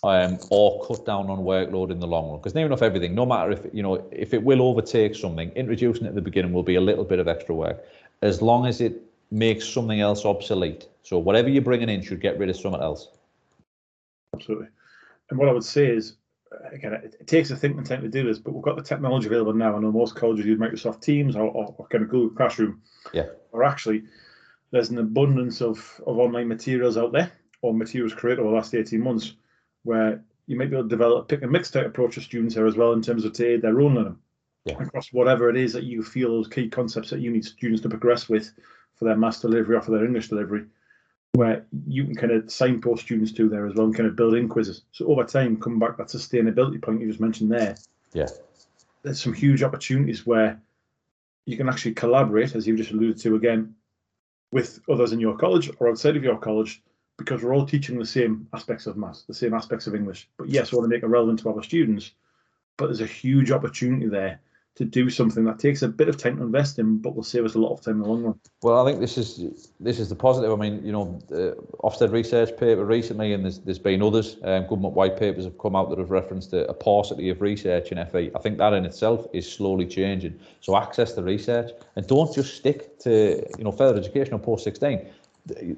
um, 0.02 0.38
or 0.50 0.84
cut 0.86 1.04
down 1.04 1.28
on 1.28 1.38
workload 1.38 1.90
in 1.90 2.00
the 2.00 2.06
long 2.06 2.30
run. 2.30 2.38
Because 2.38 2.54
near 2.54 2.66
enough 2.66 2.82
everything, 2.82 3.14
no 3.14 3.26
matter 3.26 3.50
if 3.50 3.66
you 3.72 3.82
know 3.82 4.08
if 4.10 4.32
it 4.34 4.42
will 4.42 4.62
overtake 4.62 5.14
something, 5.14 5.50
introducing 5.50 6.06
it 6.06 6.10
at 6.10 6.14
the 6.14 6.22
beginning 6.22 6.52
will 6.52 6.62
be 6.62 6.76
a 6.76 6.80
little 6.80 7.04
bit 7.04 7.18
of 7.18 7.28
extra 7.28 7.54
work, 7.54 7.84
as 8.22 8.40
long 8.40 8.66
as 8.66 8.80
it 8.80 9.02
makes 9.30 9.68
something 9.68 10.00
else 10.00 10.24
obsolete. 10.24 10.88
So 11.02 11.18
whatever 11.18 11.48
you're 11.48 11.62
bringing 11.62 11.88
in 11.88 12.02
should 12.02 12.20
get 12.20 12.38
rid 12.38 12.50
of 12.50 12.56
something 12.56 12.80
else. 12.80 13.08
Absolutely. 14.34 14.68
And 15.28 15.38
what 15.38 15.48
I 15.48 15.52
would 15.52 15.64
say 15.64 15.86
is, 15.86 16.16
again, 16.72 16.94
it, 16.94 17.16
it 17.20 17.26
takes 17.26 17.50
a 17.50 17.56
thinking 17.56 17.84
time 17.84 18.02
to 18.02 18.08
do 18.08 18.24
this, 18.24 18.38
but 18.38 18.52
we've 18.52 18.62
got 18.62 18.76
the 18.76 18.82
technology 18.82 19.26
available 19.26 19.52
now. 19.52 19.76
I 19.76 19.80
know 19.80 19.92
most 19.92 20.16
colleges 20.16 20.46
use 20.46 20.58
Microsoft 20.58 21.00
Teams 21.00 21.36
or, 21.36 21.44
or, 21.44 21.74
or 21.78 21.86
kind 21.86 22.02
of 22.02 22.10
Google 22.10 22.36
Classroom. 22.36 22.82
Yeah. 23.12 23.26
Or 23.52 23.64
actually, 23.64 24.04
there's 24.72 24.90
an 24.90 24.98
abundance 24.98 25.60
of, 25.60 26.00
of 26.06 26.18
online 26.18 26.48
materials 26.48 26.96
out 26.96 27.12
there 27.12 27.30
or 27.62 27.74
materials 27.74 28.14
created 28.14 28.40
over 28.40 28.50
the 28.50 28.56
last 28.56 28.74
18 28.74 29.00
months 29.00 29.34
where 29.84 30.22
you 30.46 30.56
might 30.56 30.70
be 30.70 30.76
able 30.76 30.84
to 30.84 30.88
develop, 30.88 31.28
pick 31.28 31.42
a 31.42 31.46
mixed 31.46 31.72
type 31.72 31.86
approach 31.86 32.14
to 32.14 32.20
students 32.20 32.54
here 32.54 32.66
as 32.66 32.76
well 32.76 32.92
in 32.92 33.02
terms 33.02 33.24
of 33.24 33.32
to 33.34 33.46
aid 33.46 33.62
their 33.62 33.80
own 33.80 33.94
learning. 33.94 34.18
Yeah. 34.64 34.82
Across 34.82 35.12
whatever 35.12 35.48
it 35.48 35.56
is 35.56 35.72
that 35.72 35.84
you 35.84 36.02
feel 36.02 36.30
those 36.30 36.48
key 36.48 36.68
concepts 36.68 37.10
that 37.10 37.20
you 37.20 37.30
need 37.30 37.44
students 37.44 37.82
to 37.82 37.88
progress 37.88 38.28
with 38.28 38.52
for 38.94 39.06
their 39.06 39.16
math 39.16 39.40
delivery 39.40 39.76
or 39.76 39.80
for 39.80 39.92
their 39.92 40.04
English 40.04 40.28
delivery 40.28 40.66
where 41.32 41.64
you 41.86 42.04
can 42.04 42.16
kind 42.16 42.32
of 42.32 42.50
signpost 42.50 43.04
students 43.04 43.32
to 43.32 43.48
there 43.48 43.66
as 43.66 43.74
well 43.74 43.86
and 43.86 43.94
kind 43.94 44.08
of 44.08 44.16
build 44.16 44.34
in 44.34 44.48
quizzes. 44.48 44.82
So 44.92 45.06
over 45.06 45.24
time, 45.24 45.60
come 45.60 45.78
back 45.78 45.96
that 45.96 46.08
sustainability 46.08 46.82
point 46.82 47.00
you 47.00 47.06
just 47.06 47.20
mentioned 47.20 47.52
there. 47.52 47.76
Yeah. 48.12 48.26
There's 49.02 49.22
some 49.22 49.32
huge 49.32 49.62
opportunities 49.62 50.26
where 50.26 50.60
you 51.46 51.56
can 51.56 51.68
actually 51.68 51.94
collaborate, 51.94 52.54
as 52.54 52.66
you've 52.66 52.78
just 52.78 52.90
alluded 52.90 53.18
to 53.20 53.36
again, 53.36 53.74
with 54.52 54.80
others 54.88 55.12
in 55.12 55.20
your 55.20 55.36
college 55.36 55.70
or 55.78 55.88
outside 55.88 56.16
of 56.16 56.24
your 56.24 56.36
college, 56.36 56.82
because 57.20 57.42
we're 57.42 57.54
all 57.54 57.66
teaching 57.66 57.98
the 57.98 58.06
same 58.06 58.48
aspects 58.54 58.86
of 58.86 58.96
maths, 58.96 59.24
the 59.24 59.34
same 59.34 59.52
aspects 59.52 59.86
of 59.86 59.94
English. 59.94 60.26
But 60.38 60.48
yes, 60.48 60.72
we 60.72 60.78
want 60.78 60.90
to 60.90 60.96
make 60.96 61.02
it 61.02 61.06
relevant 61.06 61.38
to 61.40 61.50
our 61.50 61.62
students, 61.62 62.12
but 62.78 62.86
there's 62.86 63.02
a 63.02 63.06
huge 63.06 63.50
opportunity 63.50 64.08
there 64.08 64.40
to 64.76 64.86
do 64.86 65.10
something 65.10 65.44
that 65.44 65.58
takes 65.58 65.82
a 65.82 65.88
bit 65.88 66.08
of 66.08 66.16
time 66.16 66.38
to 66.38 66.42
invest 66.42 66.78
in, 66.78 66.96
but 66.96 67.14
will 67.14 67.22
save 67.22 67.44
us 67.44 67.54
a 67.54 67.58
lot 67.58 67.74
of 67.74 67.82
time 67.82 67.96
in 67.96 68.00
the 68.00 68.08
long 68.08 68.22
run. 68.22 68.40
Well, 68.62 68.80
I 68.80 68.90
think 68.90 69.00
this 69.00 69.18
is 69.18 69.68
this 69.78 69.98
is 69.98 70.08
the 70.08 70.14
positive. 70.14 70.50
I 70.50 70.56
mean, 70.56 70.82
you 70.82 70.92
know, 70.92 71.20
uh, 71.30 71.60
Ofsted 71.86 72.10
research 72.10 72.56
paper 72.56 72.86
recently, 72.86 73.34
and 73.34 73.44
there's 73.44 73.58
there's 73.58 73.78
been 73.78 74.02
others. 74.02 74.36
Um, 74.42 74.62
government 74.62 74.94
white 74.94 75.18
papers 75.18 75.44
have 75.44 75.58
come 75.58 75.76
out 75.76 75.90
that 75.90 75.98
have 75.98 76.10
referenced 76.10 76.54
a, 76.54 76.66
a 76.70 76.72
paucity 76.72 77.28
of 77.28 77.42
research 77.42 77.92
in 77.92 78.02
FE. 78.06 78.30
I 78.34 78.38
think 78.38 78.56
that 78.56 78.72
in 78.72 78.86
itself 78.86 79.26
is 79.34 79.50
slowly 79.50 79.84
changing. 79.84 80.40
So 80.60 80.74
access 80.78 81.12
the 81.12 81.22
research, 81.22 81.72
and 81.96 82.06
don't 82.06 82.34
just 82.34 82.54
stick 82.54 82.98
to 83.00 83.46
you 83.58 83.64
know 83.64 83.72
further 83.72 83.98
education 83.98 84.32
or 84.32 84.38
post 84.38 84.64
sixteen. 84.64 85.06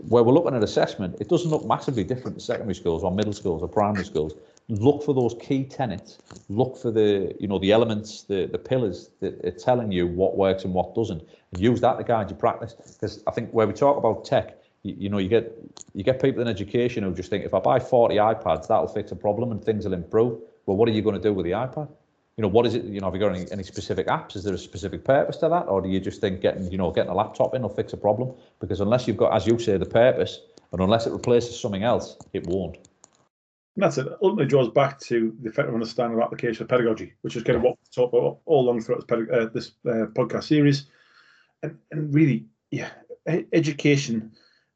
Where 0.08 0.22
we're 0.22 0.32
looking 0.32 0.54
at 0.54 0.62
assessment, 0.62 1.16
it 1.20 1.28
doesn't 1.28 1.50
look 1.50 1.64
massively 1.64 2.04
different 2.04 2.36
to 2.38 2.42
secondary 2.42 2.74
schools 2.74 3.04
or 3.04 3.10
middle 3.10 3.32
schools 3.32 3.62
or 3.62 3.68
primary 3.68 4.04
schools. 4.04 4.34
Look 4.68 5.02
for 5.02 5.14
those 5.14 5.34
key 5.40 5.64
tenets. 5.64 6.18
Look 6.48 6.76
for 6.76 6.90
the 6.90 7.34
you 7.38 7.48
know 7.48 7.58
the 7.58 7.72
elements, 7.72 8.22
the 8.22 8.46
the 8.46 8.58
pillars 8.58 9.10
that 9.20 9.44
are 9.44 9.50
telling 9.50 9.92
you 9.92 10.06
what 10.06 10.36
works 10.36 10.64
and 10.64 10.74
what 10.74 10.94
doesn't. 10.94 11.22
And 11.52 11.60
use 11.60 11.80
that 11.80 11.98
to 11.98 12.04
guide 12.04 12.30
your 12.30 12.38
practice. 12.38 12.74
Because 12.74 13.22
I 13.26 13.30
think 13.30 13.50
where 13.50 13.66
we 13.66 13.72
talk 13.72 13.96
about 13.96 14.24
tech, 14.24 14.58
you, 14.82 14.94
you 14.98 15.08
know, 15.08 15.18
you 15.18 15.28
get 15.28 15.52
you 15.94 16.04
get 16.04 16.20
people 16.20 16.42
in 16.42 16.48
education 16.48 17.04
who 17.04 17.14
just 17.14 17.30
think 17.30 17.44
if 17.44 17.54
I 17.54 17.60
buy 17.60 17.78
40 17.78 18.16
iPads, 18.16 18.68
that'll 18.68 18.88
fix 18.88 19.12
a 19.12 19.16
problem 19.16 19.52
and 19.52 19.64
things 19.64 19.84
will 19.84 19.94
improve. 19.94 20.40
Well, 20.66 20.76
what 20.76 20.88
are 20.88 20.92
you 20.92 21.02
going 21.02 21.16
to 21.16 21.20
do 21.20 21.32
with 21.32 21.44
the 21.44 21.52
iPad? 21.52 21.88
You 22.36 22.42
know, 22.42 22.48
what 22.48 22.66
is 22.66 22.74
it? 22.74 22.84
You 22.84 23.00
know, 23.00 23.06
have 23.06 23.14
you 23.14 23.20
got 23.20 23.34
any, 23.34 23.50
any 23.52 23.62
specific 23.62 24.06
apps? 24.06 24.36
Is 24.36 24.44
there 24.44 24.54
a 24.54 24.58
specific 24.58 25.04
purpose 25.04 25.36
to 25.38 25.48
that, 25.48 25.68
or 25.68 25.82
do 25.82 25.88
you 25.88 26.00
just 26.00 26.20
think 26.20 26.40
getting 26.40 26.70
you 26.70 26.78
know 26.78 26.90
getting 26.90 27.10
a 27.10 27.14
laptop 27.14 27.54
in 27.54 27.62
will 27.62 27.68
fix 27.68 27.92
a 27.92 27.96
problem? 27.96 28.34
Because 28.60 28.80
unless 28.80 29.06
you've 29.06 29.18
got, 29.18 29.34
as 29.34 29.46
you 29.46 29.58
say, 29.58 29.76
the 29.76 29.86
purpose, 29.86 30.40
and 30.72 30.80
unless 30.80 31.06
it 31.06 31.12
replaces 31.12 31.60
something 31.60 31.82
else, 31.82 32.16
it 32.32 32.46
won't. 32.46 32.76
And 33.74 33.82
that's 33.84 33.98
it. 33.98 34.06
Ultimately 34.22 34.46
draws 34.46 34.68
back 34.70 34.98
to 35.00 35.34
the 35.40 35.48
effective 35.48 35.74
understanding 35.74 36.18
of 36.18 36.24
application 36.24 36.62
of 36.62 36.68
pedagogy, 36.68 37.14
which 37.22 37.36
is 37.36 37.42
kind 37.42 37.56
of 37.56 37.62
what 37.62 37.78
we 37.78 37.90
talk 37.94 38.12
about 38.12 38.40
all 38.44 38.64
along 38.64 38.82
throughout 38.82 39.08
this, 39.08 39.28
uh, 39.32 39.46
this 39.52 39.72
uh, 39.86 40.06
podcast 40.12 40.44
series. 40.44 40.86
And, 41.62 41.78
and 41.90 42.12
really, 42.12 42.46
yeah, 42.70 42.90
education 43.52 44.32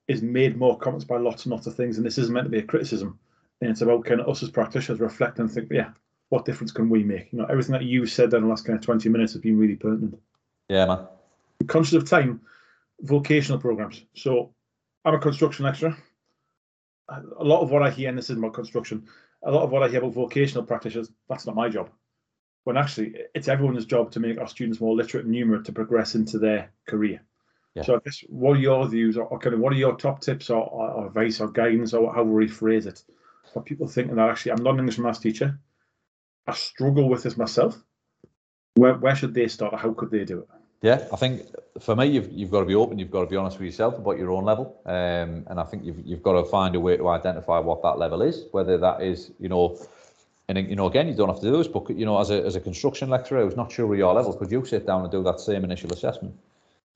is 0.09 0.23
made 0.23 0.57
more 0.57 0.79
complex 0.79 1.05
by 1.05 1.19
lots 1.19 1.45
and 1.45 1.53
lots 1.53 1.67
of 1.67 1.75
things, 1.75 1.97
and 1.97 2.07
this 2.07 2.17
isn't 2.19 2.33
meant 2.33 2.47
to 2.47 2.51
be 2.51 2.59
a 2.59 2.63
criticism. 2.63 3.19
And 3.61 3.71
it's 3.71 3.81
about 3.81 4.05
kind 4.05 4.21
of 4.21 4.29
us 4.29 4.43
as 4.43 4.51
practitioners 4.51 5.01
reflect 5.01 5.39
and 5.39 5.51
think, 5.51 5.69
yeah, 5.71 5.91
what 6.29 6.45
difference 6.45 6.73
can 6.73 6.89
we 6.89 7.03
make? 7.03 7.33
You 7.33 7.39
know, 7.39 7.47
everything 7.47 7.73
that 7.73 7.85
you've 7.85 8.11
said 8.11 8.33
in 8.35 8.43
the 8.43 8.49
last 8.49 8.65
kind 8.65 8.79
of 8.79 8.85
20 8.85 9.09
minutes 9.09 9.33
has 9.33 9.43
been 9.43 9.59
really 9.59 9.77
pertinent. 9.77 10.19
Yeah, 10.69 10.87
man. 10.87 11.07
Conscious 11.67 11.95
of 11.95 12.09
time, 12.09 12.41
vocational 13.01 13.61
programs. 13.61 14.03
So 14.15 14.53
I'm 15.05 15.15
a 15.15 15.19
construction 15.19 15.65
lecturer. 15.65 15.97
A 17.09 17.45
lot 17.45 17.63
of 17.63 17.71
what 17.71 17.83
I 17.83 17.91
hear, 17.91 18.09
and 18.09 18.19
this 18.19 18.31
is 18.31 18.37
about 18.37 18.55
construction, 18.55 19.07
a 19.45 19.51
lot 19.51 19.63
of 19.63 19.71
what 19.71 19.85
I 19.85 19.89
hear 19.89 20.01
about 20.01 20.15
vocational 20.15 20.65
practitioners, 20.65 21.11
that's 21.29 21.47
not 21.47 21.55
my 21.55 21.69
job. 21.69 21.91
When 22.65 22.77
actually, 22.77 23.15
it's 23.33 23.47
everyone's 23.47 23.87
job 23.87 24.11
to 24.13 24.21
make 24.21 24.41
our 24.41 24.49
students 24.49 24.81
more 24.81 24.97
literate 24.97 25.25
and 25.25 25.33
numerate 25.33 25.65
to 25.67 25.73
progress 25.73 26.17
into 26.17 26.41
their 26.41 26.73
career. 26.89 27.23
Yeah. 27.77 27.83
So 27.83 27.95
I 27.95 27.99
guess 28.05 28.25
what 28.29 28.57
are 28.57 28.61
your 28.61 28.89
views, 28.89 29.17
or, 29.17 29.27
or 29.27 29.39
kind 29.39 29.55
of 29.55 29.61
what 29.61 29.73
are 29.73 29.77
your 29.77 29.95
top 29.97 30.21
tips, 30.21 30.51
or, 30.51 30.65
or, 30.65 30.91
or 30.91 31.07
advice, 31.07 31.41
or 31.41 31.49
guidance, 31.49 31.95
or 31.95 32.13
how 32.13 32.25
we 32.25 32.47
rephrase 32.47 32.87
it, 32.87 33.05
for 33.53 33.63
people 33.63 33.87
thinking 33.87 34.17
that 34.17 34.29
actually 34.29 34.53
I'm 34.53 34.65
not 34.65 34.75
an 34.75 34.81
English 34.81 34.99
maths 34.99 35.21
teacher, 35.21 35.61
I 36.47 36.53
struggle 36.55 37.09
with 37.09 37.23
this 37.23 37.37
myself. 37.37 37.77
Where 38.75 38.95
where 38.95 39.17
should 39.17 39.35
they 39.35 39.49
start, 39.49 39.75
how 39.75 39.93
could 39.93 40.11
they 40.11 40.25
do 40.25 40.41
it? 40.41 40.49
Yeah, 40.83 41.09
I 41.13 41.17
think 41.17 41.43
for 41.81 41.97
me, 41.97 42.07
you've 42.07 42.31
you've 42.31 42.51
got 42.51 42.61
to 42.61 42.67
be 42.67 42.75
open. 42.75 42.99
You've 42.99 43.11
got 43.11 43.23
to 43.23 43.27
be 43.27 43.37
honest 43.37 43.59
with 43.59 43.67
yourself 43.67 43.97
about 43.97 44.19
your 44.19 44.31
own 44.31 44.45
level, 44.45 44.79
um, 44.85 45.45
and 45.49 45.59
I 45.59 45.65
think 45.65 45.85
you've 45.85 46.01
you've 46.05 46.23
got 46.23 46.35
to 46.35 46.45
find 46.45 46.75
a 46.77 46.81
way 46.81 46.97
to 46.97 47.09
identify 47.09 47.59
what 47.59 47.83
that 47.83 47.99
level 47.99 48.23
is. 48.23 48.45
Whether 48.53 48.77
that 48.79 49.03
is, 49.03 49.31
you 49.41 49.49
know, 49.49 49.79
and 50.49 50.59
you 50.69 50.77
know, 50.77 50.87
again, 50.87 51.09
you 51.09 51.15
don't 51.15 51.29
have 51.29 51.41
to 51.41 51.51
do 51.51 51.57
this, 51.57 51.69
but 51.69 51.89
you 51.91 52.05
know, 52.05 52.21
as 52.21 52.31
a 52.31 52.45
as 52.45 52.57
a 52.57 52.61
construction 52.61 53.09
lecturer 53.09 53.43
who's 53.45 53.57
not 53.57 53.73
sure 53.73 53.91
of 53.91 53.99
your 53.99 54.13
level, 54.15 54.35
could 54.35 54.51
you 54.51 54.65
sit 54.65 54.87
down 54.87 55.03
and 55.03 55.11
do 55.11 55.23
that 55.23 55.41
same 55.41 55.65
initial 55.65 55.91
assessment? 55.93 56.35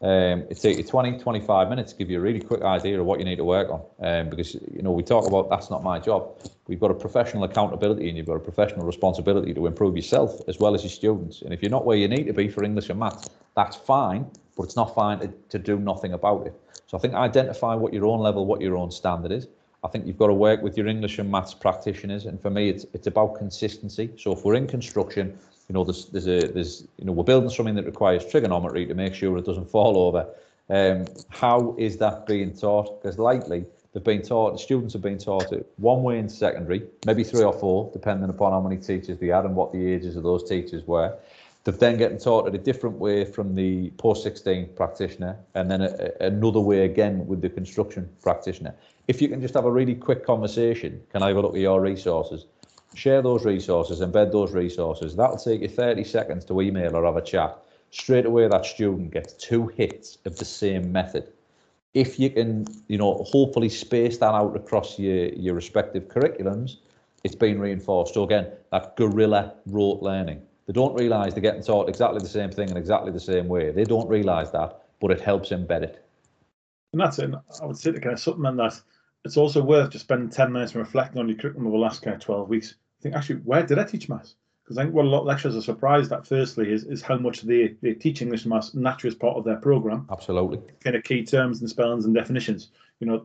Um, 0.02 0.44
it 0.48 0.58
takes 0.58 0.78
you 0.78 0.84
20, 0.84 1.18
25 1.18 1.68
minutes 1.68 1.92
to 1.92 1.98
give 1.98 2.10
you 2.10 2.18
a 2.18 2.20
really 2.22 2.40
quick 2.40 2.62
idea 2.62 2.98
of 2.98 3.04
what 3.04 3.18
you 3.18 3.24
need 3.26 3.36
to 3.36 3.44
work 3.44 3.68
on. 3.68 3.82
Um, 4.00 4.30
because, 4.30 4.54
you 4.54 4.80
know, 4.80 4.92
we 4.92 5.02
talk 5.02 5.26
about 5.26 5.50
that's 5.50 5.68
not 5.68 5.82
my 5.82 5.98
job. 5.98 6.40
We've 6.68 6.80
got 6.80 6.90
a 6.90 6.94
professional 6.94 7.44
accountability 7.44 8.08
and 8.08 8.16
you've 8.16 8.26
got 8.26 8.36
a 8.36 8.40
professional 8.40 8.86
responsibility 8.86 9.52
to 9.52 9.66
improve 9.66 9.96
yourself 9.96 10.40
as 10.48 10.58
well 10.58 10.74
as 10.74 10.82
your 10.82 10.90
students. 10.90 11.42
And 11.42 11.52
if 11.52 11.60
you're 11.60 11.70
not 11.70 11.84
where 11.84 11.98
you 11.98 12.08
need 12.08 12.26
to 12.28 12.32
be 12.32 12.48
for 12.48 12.64
English 12.64 12.88
and 12.88 12.98
maths, 12.98 13.28
that's 13.54 13.76
fine, 13.76 14.24
but 14.56 14.62
it's 14.62 14.76
not 14.76 14.94
fine 14.94 15.18
to, 15.18 15.28
to 15.50 15.58
do 15.58 15.78
nothing 15.78 16.14
about 16.14 16.46
it. 16.46 16.54
So 16.86 16.96
I 16.96 17.00
think 17.00 17.12
identify 17.12 17.74
what 17.74 17.92
your 17.92 18.06
own 18.06 18.20
level, 18.20 18.46
what 18.46 18.62
your 18.62 18.78
own 18.78 18.90
standard 18.90 19.32
is. 19.32 19.48
I 19.84 19.88
think 19.88 20.06
you've 20.06 20.18
got 20.18 20.28
to 20.28 20.34
work 20.34 20.62
with 20.62 20.78
your 20.78 20.86
English 20.86 21.18
and 21.18 21.30
maths 21.30 21.52
practitioners. 21.52 22.24
And 22.24 22.40
for 22.40 22.50
me, 22.50 22.70
it's, 22.70 22.86
it's 22.94 23.06
about 23.06 23.36
consistency. 23.36 24.10
So 24.18 24.32
if 24.32 24.44
we're 24.44 24.54
in 24.54 24.66
construction, 24.66 25.38
you 25.70 25.74
know, 25.74 25.84
there's, 25.84 26.06
there's 26.06 26.26
a, 26.26 26.48
there's, 26.48 26.88
you 26.98 27.04
know, 27.04 27.12
we're 27.12 27.22
building 27.22 27.48
something 27.48 27.76
that 27.76 27.86
requires 27.86 28.26
trigonometry 28.26 28.86
to 28.86 28.94
make 28.94 29.14
sure 29.14 29.38
it 29.38 29.44
doesn't 29.44 29.70
fall 29.70 29.98
over. 29.98 30.26
Um, 30.68 31.06
how 31.28 31.76
is 31.78 31.98
that 31.98 32.26
being 32.26 32.56
taught? 32.56 33.00
Because 33.00 33.20
likely 33.20 33.64
they've 33.92 34.02
been 34.02 34.22
taught, 34.22 34.54
the 34.54 34.58
students 34.58 34.94
have 34.94 35.02
been 35.02 35.18
taught 35.18 35.52
it 35.52 35.72
one 35.76 36.02
way 36.02 36.18
in 36.18 36.28
secondary, 36.28 36.82
maybe 37.06 37.22
three 37.22 37.44
or 37.44 37.52
four, 37.52 37.88
depending 37.92 38.28
upon 38.28 38.50
how 38.50 38.60
many 38.60 38.78
teachers 38.78 39.20
they 39.20 39.28
had 39.28 39.44
and 39.44 39.54
what 39.54 39.72
the 39.72 39.92
ages 39.92 40.16
of 40.16 40.24
those 40.24 40.42
teachers 40.42 40.84
were. 40.88 41.16
They've 41.62 41.78
then 41.78 41.98
getting 41.98 42.18
taught 42.18 42.48
it 42.48 42.54
a 42.56 42.58
different 42.58 42.96
way 42.96 43.24
from 43.24 43.54
the 43.54 43.90
post 43.90 44.24
16 44.24 44.70
practitioner, 44.74 45.36
and 45.54 45.70
then 45.70 45.82
a, 45.82 46.10
a, 46.20 46.26
another 46.26 46.58
way 46.58 46.84
again 46.84 47.28
with 47.28 47.42
the 47.42 47.48
construction 47.48 48.08
practitioner. 48.22 48.74
If 49.06 49.22
you 49.22 49.28
can 49.28 49.40
just 49.40 49.54
have 49.54 49.66
a 49.66 49.70
really 49.70 49.94
quick 49.94 50.26
conversation, 50.26 51.00
can 51.12 51.22
I 51.22 51.28
have 51.28 51.36
a 51.36 51.42
look 51.42 51.54
at 51.54 51.60
your 51.60 51.80
resources? 51.80 52.46
Share 52.94 53.22
those 53.22 53.44
resources, 53.44 54.00
embed 54.00 54.32
those 54.32 54.52
resources. 54.52 55.16
That'll 55.16 55.36
take 55.36 55.60
you 55.60 55.68
30 55.68 56.04
seconds 56.04 56.44
to 56.46 56.60
email 56.60 56.96
or 56.96 57.04
have 57.04 57.16
a 57.16 57.22
chat. 57.22 57.56
Straight 57.90 58.26
away, 58.26 58.48
that 58.48 58.66
student 58.66 59.10
gets 59.12 59.32
two 59.34 59.68
hits 59.68 60.18
of 60.24 60.36
the 60.36 60.44
same 60.44 60.92
method. 60.92 61.28
If 61.92 62.20
you 62.20 62.30
can, 62.30 62.66
you 62.86 62.98
know, 62.98 63.24
hopefully 63.28 63.68
space 63.68 64.18
that 64.18 64.32
out 64.32 64.54
across 64.54 64.98
your, 64.98 65.26
your 65.30 65.54
respective 65.54 66.04
curriculums, 66.04 66.76
it's 67.24 67.34
been 67.34 67.60
reinforced. 67.60 68.14
So 68.14 68.22
again, 68.22 68.46
that 68.70 68.96
guerrilla 68.96 69.54
rote 69.66 70.02
learning. 70.02 70.42
They 70.66 70.72
don't 70.72 70.94
realise 70.94 71.34
they're 71.34 71.42
getting 71.42 71.62
taught 71.62 71.88
exactly 71.88 72.20
the 72.20 72.28
same 72.28 72.50
thing 72.50 72.68
in 72.68 72.76
exactly 72.76 73.10
the 73.10 73.20
same 73.20 73.48
way. 73.48 73.72
They 73.72 73.84
don't 73.84 74.08
realise 74.08 74.50
that, 74.50 74.82
but 75.00 75.10
it 75.10 75.20
helps 75.20 75.50
embed 75.50 75.82
it. 75.82 76.06
And 76.92 77.00
that's 77.00 77.18
it. 77.18 77.34
I 77.60 77.66
would 77.66 77.76
say 77.76 77.90
to 77.92 78.00
kind 78.00 78.12
of 78.12 78.20
supplement 78.20 78.56
that 78.58 78.80
it's 79.24 79.36
also 79.36 79.62
worth 79.62 79.90
just 79.90 80.04
spending 80.04 80.30
10 80.30 80.52
minutes 80.52 80.74
reflecting 80.74 81.20
on 81.20 81.28
your 81.28 81.36
curriculum 81.36 81.66
over 81.66 81.76
the 81.76 81.82
last 81.82 82.02
kind 82.02 82.16
of 82.16 82.22
12 82.22 82.48
weeks. 82.48 82.74
I 83.00 83.02
think 83.02 83.14
actually, 83.14 83.36
where 83.36 83.64
did 83.64 83.78
I 83.78 83.84
teach 83.84 84.08
maths? 84.08 84.34
Because 84.64 84.78
I 84.78 84.84
think 84.84 84.94
what 84.94 85.04
a 85.04 85.08
lot 85.08 85.22
of 85.22 85.26
lecturers 85.26 85.56
are 85.56 85.62
surprised 85.62 86.12
at, 86.12 86.26
firstly, 86.26 86.72
is, 86.72 86.84
is 86.84 87.02
how 87.02 87.18
much 87.18 87.42
they, 87.42 87.74
they 87.82 87.92
teach 87.92 88.22
English 88.22 88.46
maths 88.46 88.74
naturally 88.74 89.12
as 89.12 89.18
part 89.18 89.36
of 89.36 89.44
their 89.44 89.56
program. 89.56 90.06
Absolutely. 90.10 90.60
Kind 90.82 90.96
of 90.96 91.02
key 91.02 91.24
terms 91.24 91.60
and 91.60 91.68
spellings 91.68 92.04
and 92.04 92.14
definitions. 92.14 92.68
You 93.00 93.08
know, 93.08 93.24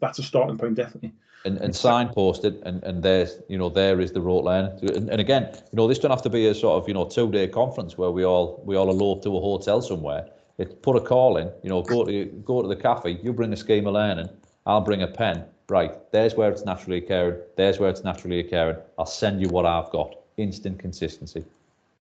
that's 0.00 0.18
a 0.18 0.22
starting 0.22 0.56
point, 0.56 0.76
definitely. 0.76 1.12
And, 1.44 1.58
and 1.58 1.72
signposted, 1.72 2.62
and, 2.64 2.82
and 2.82 3.02
there's, 3.02 3.40
you 3.48 3.56
know, 3.56 3.68
there 3.68 4.00
is 4.00 4.12
the 4.12 4.20
rote 4.20 4.44
learning. 4.44 4.78
And, 4.94 5.08
and 5.10 5.20
again, 5.20 5.50
you 5.54 5.76
know, 5.76 5.86
this 5.86 5.98
don't 5.98 6.10
have 6.10 6.22
to 6.22 6.30
be 6.30 6.46
a 6.48 6.54
sort 6.54 6.82
of, 6.82 6.88
you 6.88 6.94
know, 6.94 7.04
two 7.04 7.30
day 7.30 7.48
conference 7.48 7.96
where 7.96 8.10
we 8.10 8.24
all 8.24 8.62
we 8.66 8.76
all 8.76 8.90
elope 8.90 9.22
to 9.22 9.36
a 9.36 9.40
hotel 9.40 9.80
somewhere. 9.80 10.28
It's 10.58 10.74
put 10.82 10.96
a 10.96 11.00
call 11.00 11.38
in, 11.38 11.50
you 11.62 11.70
know, 11.70 11.80
go 11.80 12.04
to 12.04 12.24
go 12.44 12.60
to 12.60 12.68
the 12.68 12.76
cafe, 12.76 13.18
you 13.22 13.32
bring 13.32 13.52
a 13.54 13.56
scheme 13.56 13.86
of 13.86 13.94
learning, 13.94 14.28
I'll 14.66 14.80
bring 14.80 15.02
a 15.02 15.08
pen. 15.08 15.44
Right, 15.68 15.92
there's 16.10 16.34
where 16.34 16.50
it's 16.50 16.64
naturally 16.64 16.98
occurring. 16.98 17.38
There's 17.56 17.78
where 17.78 17.90
it's 17.90 18.02
naturally 18.02 18.40
occurring. 18.40 18.78
I'll 18.98 19.06
send 19.06 19.40
you 19.40 19.48
what 19.48 19.66
I've 19.66 19.90
got. 19.90 20.16
Instant 20.36 20.80
consistency. 20.80 21.44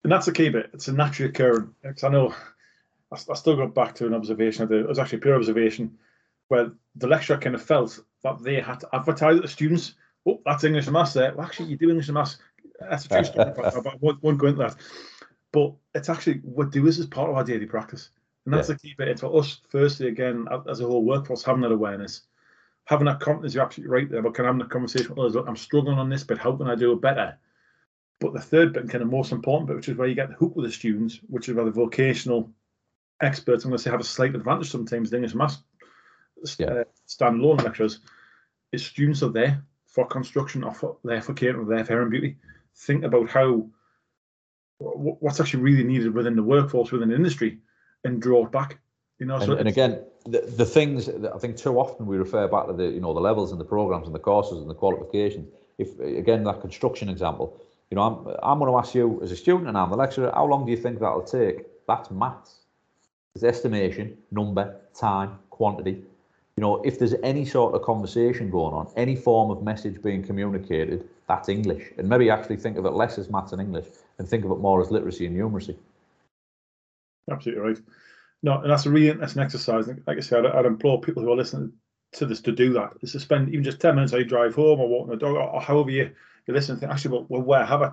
And 0.05 0.13
that's 0.13 0.27
the 0.27 0.33
key 0.33 0.51
bit. 0.51 0.71
It's 0.73 0.87
a 0.87 0.93
naturally 0.93 1.31
occurring. 1.31 1.75
Because 1.83 2.05
I 2.05 2.09
know 2.11 2.33
I, 3.13 3.17
I, 3.17 3.35
still 3.35 3.57
got 3.57 3.75
back 3.75 3.97
to 3.97 4.07
an 4.07 4.15
observation. 4.15 4.73
It 4.73 4.87
was 4.87 5.01
actually 5.01 5.19
a 5.19 5.23
pure 5.23 5.35
observation 5.35 5.99
where 6.47 6.71
the 6.95 7.09
lecturer 7.09 7.39
kind 7.39 7.57
of 7.57 7.63
felt 7.63 7.99
that 8.23 8.41
they 8.41 8.61
had 8.61 8.79
to 8.81 8.89
advertise 8.93 9.41
the 9.41 9.49
students. 9.49 9.95
Oh, 10.25 10.41
that's 10.47 10.63
English 10.63 10.87
and 10.87 10.93
maths 10.93 11.15
there. 11.15 11.35
Well, 11.35 11.45
actually, 11.45 11.71
you 11.71 11.77
do 11.77 11.91
English 11.91 12.07
and 12.07 12.15
maths. 12.15 12.39
That's 12.79 13.07
a 13.07 13.09
true 13.09 13.25
story. 13.25 13.53
but 13.57 13.75
I 13.75 13.97
won't, 14.01 14.39
go 14.39 14.47
into 14.47 14.59
that. 14.59 14.77
But 15.51 15.73
it's 15.93 16.09
actually 16.09 16.39
what 16.45 16.71
do 16.71 16.85
this 16.85 17.01
as 17.01 17.07
part 17.07 17.31
of 17.31 17.37
our 17.37 17.43
daily 17.43 17.67
practice. 17.67 18.11
And 18.45 18.55
that's 18.55 18.69
yeah. 18.69 18.75
the 18.75 18.81
key 18.81 18.95
bit. 18.97 19.09
It's 19.09 19.23
for 19.23 19.37
us, 19.41 19.61
firstly, 19.69 20.07
again, 20.07 20.47
as 20.69 20.81
a 20.81 20.87
whole 20.87 21.03
workforce, 21.03 21.43
having 21.43 21.63
that 21.63 21.73
awareness 21.73 22.23
having 22.87 23.07
that 23.07 23.21
confidence, 23.21 23.55
you're 23.55 23.65
absolutely 23.65 23.93
right 23.93 24.11
there, 24.11 24.23
but 24.23 24.35
can 24.35 24.45
I 24.45 24.49
have 24.49 24.61
a 24.61 24.65
conversation 24.65 25.11
with 25.11 25.19
others? 25.19 25.35
Look, 25.35 25.49
I'm 25.49 25.57
struggling 25.57 25.99
on 25.99 26.09
this, 26.09 26.25
but 26.25 26.39
how 26.39 26.57
can 26.57 26.69
I 26.69 26.75
do 26.75 26.93
it 26.93 27.01
better? 27.01 27.37
But 28.21 28.33
the 28.33 28.41
third 28.41 28.73
bit, 28.73 28.83
and 28.83 28.91
kind 28.91 29.03
of 29.03 29.11
most 29.11 29.33
important 29.33 29.67
bit, 29.67 29.77
which 29.77 29.89
is 29.89 29.97
where 29.97 30.09
you 30.09 30.15
get 30.15 30.29
the 30.29 30.35
hook 30.35 30.57
with 30.57 30.67
the 30.67 30.73
students, 30.73 31.21
which 31.29 31.49
is 31.49 31.55
where 31.55 31.65
the 31.65 31.71
vocational 31.71 32.51
experts, 33.21 33.65
I'm 33.65 33.71
going 33.71 33.79
to 33.79 33.83
say, 33.83 33.91
have 33.91 34.01
a 34.01 34.05
slight 34.05 34.35
advantage 34.35 34.71
sometimes 34.71 35.13
in 35.13 35.17
English 35.17 35.35
maths 35.35 35.59
yeah. 36.59 36.67
uh, 36.67 36.85
standalone 37.09 37.63
lecturers, 37.63 38.01
is 38.73 38.87
students 38.87 39.23
are 39.23 39.31
there 39.31 39.63
for 39.87 40.07
construction 40.07 40.65
or 40.65 40.73
for, 40.73 40.97
there 41.05 41.21
for 41.21 41.35
catering, 41.35 41.67
there 41.67 41.85
for 41.85 41.93
hair 41.93 42.03
and 42.03 42.11
beauty. 42.11 42.37
Think 42.77 43.05
about 43.05 43.29
how 43.29 43.69
what's 44.79 45.41
actually 45.41 45.63
really 45.63 45.85
needed 45.85 46.15
within 46.15 46.37
the 46.37 46.43
workforce, 46.43 46.93
within 46.93 47.09
the 47.09 47.15
industry, 47.15 47.59
and 48.05 48.21
draw 48.21 48.45
it 48.45 48.53
back. 48.53 48.79
You 49.19 49.27
know, 49.27 49.37
and, 49.37 49.45
so 49.45 49.57
and 49.57 49.69
again, 49.69 50.01
the, 50.25 50.41
the 50.41 50.67
things 50.67 51.07
that 51.07 51.33
I 51.35 51.39
think 51.39 51.57
too 51.57 51.79
often 51.79 52.07
we 52.07 52.19
refer 52.19 52.47
back 52.49 52.67
to 52.67 52.73
the 52.75 52.85
you 52.85 53.01
know 53.01 53.15
the 53.15 53.21
levels 53.21 53.51
and 53.51 53.61
the 53.61 53.65
programs 53.65 54.07
and 54.07 54.15
the 54.15 54.21
courses 54.21 54.59
and 54.59 54.69
the 54.69 54.75
qualifications. 54.75 55.49
If 55.79 55.99
again 56.01 56.45
that 56.45 56.61
construction 56.61 57.09
example, 57.09 57.59
you 57.91 57.97
know, 57.97 58.03
I'm 58.03 58.37
I'm 58.43 58.59
going 58.59 58.71
to 58.71 58.79
ask 58.79 58.95
you 58.95 59.21
as 59.23 59.33
a 59.33 59.37
student 59.37 59.69
and 59.69 59.79
I'm 59.79 59.91
the 59.91 59.97
lecturer, 59.97 60.31
how 60.35 60.47
long 60.47 60.67
do 60.67 60.71
you 60.71 60.77
think 60.77 60.99
that'll 61.01 61.23
take? 61.23 61.67
That's 61.87 62.11
maths. 62.11 62.57
It's 63.35 63.45
estimation, 63.45 64.17
number, 64.31 64.77
time, 64.95 65.39
quantity. 65.51 66.03
You 66.57 66.63
know, 66.63 66.83
if 66.85 66.99
there's 66.99 67.15
any 67.23 67.45
sort 67.45 67.75
of 67.75 67.83
conversation 67.83 68.51
going 68.51 68.73
on, 68.73 68.91
any 68.97 69.15
form 69.15 69.51
of 69.51 69.63
message 69.63 70.03
being 70.03 70.23
communicated, 70.23 71.07
that's 71.29 71.51
English. 71.51 71.93
And 71.99 72.09
maybe 72.09 72.31
actually 72.31 72.57
think 72.57 72.79
of 72.79 72.87
it 72.87 72.93
less 72.93 73.19
as 73.19 73.29
maths 73.29 73.53
and 73.53 73.61
English 73.61 73.87
and 74.19 74.27
think 74.27 74.45
of 74.47 74.51
it 74.51 74.59
more 74.59 74.81
as 74.81 74.91
literacy 74.91 75.27
and 75.27 75.37
numeracy. 75.37 75.77
Absolutely 77.31 77.63
right. 77.63 77.79
No, 78.47 78.61
and 78.61 78.71
that's 78.71 78.87
a 78.87 78.91
really 78.91 79.09
interesting 79.09 79.43
exercise. 79.43 79.89
Like 79.89 80.19
I 80.19 80.21
said, 80.21 80.47
I'd, 80.47 80.55
I'd 80.55 80.67
implore 80.67 81.01
people 81.01 81.21
who 81.21 81.33
are 81.33 81.37
listening 81.37 81.73
to 82.13 82.27
this 82.27 82.41
to 82.43 82.53
do 82.53 82.73
that. 82.75 82.93
Is 83.03 83.11
to 83.13 83.21
spend 83.21 83.49
even 83.49 83.65
just 83.65 83.81
ten 83.81 83.97
minutes 83.97 84.13
as 84.13 84.21
you 84.21 84.25
drive 84.25 84.55
home 84.55 84.79
or 84.79 84.89
walking 84.89 85.11
the 85.11 85.17
dog 85.17 85.35
or, 85.35 85.43
or 85.43 85.61
however 85.61 85.91
you 85.91 86.13
you 86.47 86.55
listen. 86.55 86.79
Think 86.79 86.93
actually, 86.93 87.11
well, 87.11 87.27
well, 87.29 87.43
where 87.43 87.65
have 87.67 87.83
I 87.83 87.91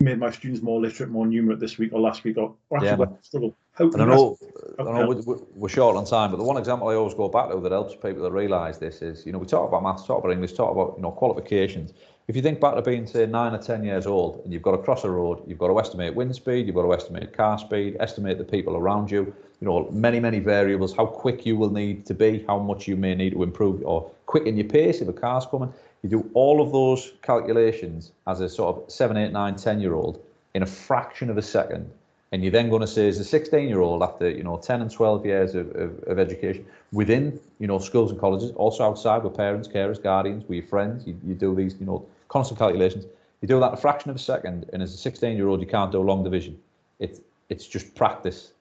made 0.00 0.18
my 0.18 0.32
students 0.32 0.62
more 0.62 0.80
literate, 0.80 1.10
more 1.10 1.26
numerate 1.26 1.60
this 1.60 1.78
week 1.78 1.92
or 1.92 2.00
last 2.00 2.24
week, 2.24 2.38
or, 2.38 2.56
or 2.70 2.78
actually 2.78 3.06
yeah, 3.08 3.16
struggle? 3.22 3.56
How, 3.74 3.88
I 3.94 4.04
know, 4.04 4.36
I 4.80 4.82
know 4.82 5.06
we're, 5.24 5.38
we're 5.54 5.68
short 5.68 5.96
on 5.96 6.06
time, 6.06 6.32
but 6.32 6.38
the 6.38 6.42
one 6.42 6.56
example 6.56 6.88
I 6.88 6.96
always 6.96 7.14
go 7.14 7.28
back 7.28 7.48
to 7.50 7.60
that 7.60 7.70
helps 7.70 7.94
people 7.94 8.24
to 8.24 8.32
realise 8.32 8.78
this 8.78 9.00
is, 9.00 9.24
you 9.24 9.30
know, 9.30 9.38
we 9.38 9.46
talk 9.46 9.68
about 9.68 9.84
maths, 9.84 10.04
talk 10.04 10.24
about 10.24 10.32
English, 10.32 10.54
talk 10.54 10.72
about 10.72 10.94
you 10.96 11.02
know 11.02 11.12
qualifications. 11.12 11.92
If 12.28 12.36
you 12.36 12.42
think 12.42 12.60
back 12.60 12.76
to 12.76 12.82
being 12.82 13.06
say 13.06 13.26
nine 13.26 13.52
or 13.52 13.58
ten 13.58 13.82
years 13.82 14.06
old, 14.06 14.42
and 14.44 14.52
you've 14.52 14.62
got 14.62 14.72
to 14.72 14.78
cross 14.78 15.02
a 15.02 15.10
road, 15.10 15.42
you've 15.46 15.58
got 15.58 15.68
to 15.68 15.78
estimate 15.80 16.14
wind 16.14 16.34
speed, 16.34 16.66
you've 16.66 16.76
got 16.76 16.82
to 16.82 16.94
estimate 16.94 17.32
car 17.32 17.58
speed, 17.58 17.96
estimate 17.98 18.38
the 18.38 18.44
people 18.44 18.76
around 18.76 19.10
you, 19.10 19.34
you 19.60 19.66
know, 19.66 19.90
many, 19.90 20.20
many 20.20 20.38
variables, 20.38 20.94
how 20.94 21.06
quick 21.06 21.44
you 21.44 21.56
will 21.56 21.70
need 21.70 22.06
to 22.06 22.14
be, 22.14 22.44
how 22.46 22.58
much 22.58 22.86
you 22.86 22.96
may 22.96 23.14
need 23.14 23.30
to 23.30 23.42
improve 23.42 23.82
or 23.84 24.10
quicken 24.26 24.56
your 24.56 24.68
pace 24.68 25.00
if 25.00 25.08
a 25.08 25.12
car's 25.12 25.46
coming. 25.46 25.72
You 26.02 26.08
do 26.08 26.30
all 26.34 26.60
of 26.60 26.72
those 26.72 27.12
calculations 27.22 28.12
as 28.26 28.40
a 28.40 28.48
sort 28.48 28.76
of 28.76 28.90
seven, 28.90 29.16
eight, 29.16 29.32
nine, 29.32 29.56
10 29.56 29.80
year 29.80 29.94
old 29.94 30.20
in 30.54 30.62
a 30.62 30.66
fraction 30.66 31.28
of 31.28 31.38
a 31.38 31.42
second. 31.42 31.90
And 32.32 32.42
you're 32.42 32.50
then 32.50 32.70
going 32.70 32.80
to 32.80 32.86
say, 32.86 33.08
as 33.08 33.18
a 33.18 33.24
16 33.24 33.68
year 33.68 33.80
old, 33.80 34.02
after, 34.02 34.30
you 34.30 34.42
know, 34.42 34.56
10 34.56 34.80
and 34.80 34.90
12 34.90 35.26
years 35.26 35.54
of, 35.54 35.70
of, 35.76 36.02
of, 36.04 36.18
education 36.18 36.64
within, 36.90 37.38
you 37.58 37.66
know, 37.66 37.78
schools 37.78 38.10
and 38.10 38.18
colleges, 38.18 38.52
also 38.52 38.84
outside 38.84 39.22
with 39.22 39.36
parents, 39.36 39.68
carers, 39.68 40.02
guardians, 40.02 40.42
with 40.48 40.56
your 40.56 40.66
friends, 40.66 41.06
you, 41.06 41.16
you 41.26 41.34
do 41.34 41.54
these, 41.54 41.76
you 41.78 41.84
know, 41.84 42.06
constant 42.32 42.58
calculations. 42.58 43.04
You 43.40 43.48
do 43.48 43.60
that 43.60 43.74
a 43.74 43.76
fraction 43.76 44.10
of 44.10 44.16
a 44.16 44.20
second. 44.20 44.70
And 44.72 44.82
as 44.82 44.94
a 44.94 44.96
16 44.96 45.36
year 45.36 45.48
old, 45.48 45.60
you 45.60 45.66
can't 45.66 45.92
do 45.92 46.00
a 46.00 46.02
long 46.02 46.24
division. 46.24 46.58
It's, 46.98 47.20
it's 47.48 47.66
just 47.66 47.94
practice 47.94 48.52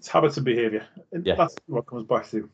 it's 0.00 0.08
habits 0.08 0.38
and 0.38 0.46
behaviour. 0.46 0.86
Yeah. 1.12 1.34
That's 1.34 1.54
what 1.66 1.84
comes 1.84 2.06
back 2.06 2.30
to. 2.30 2.48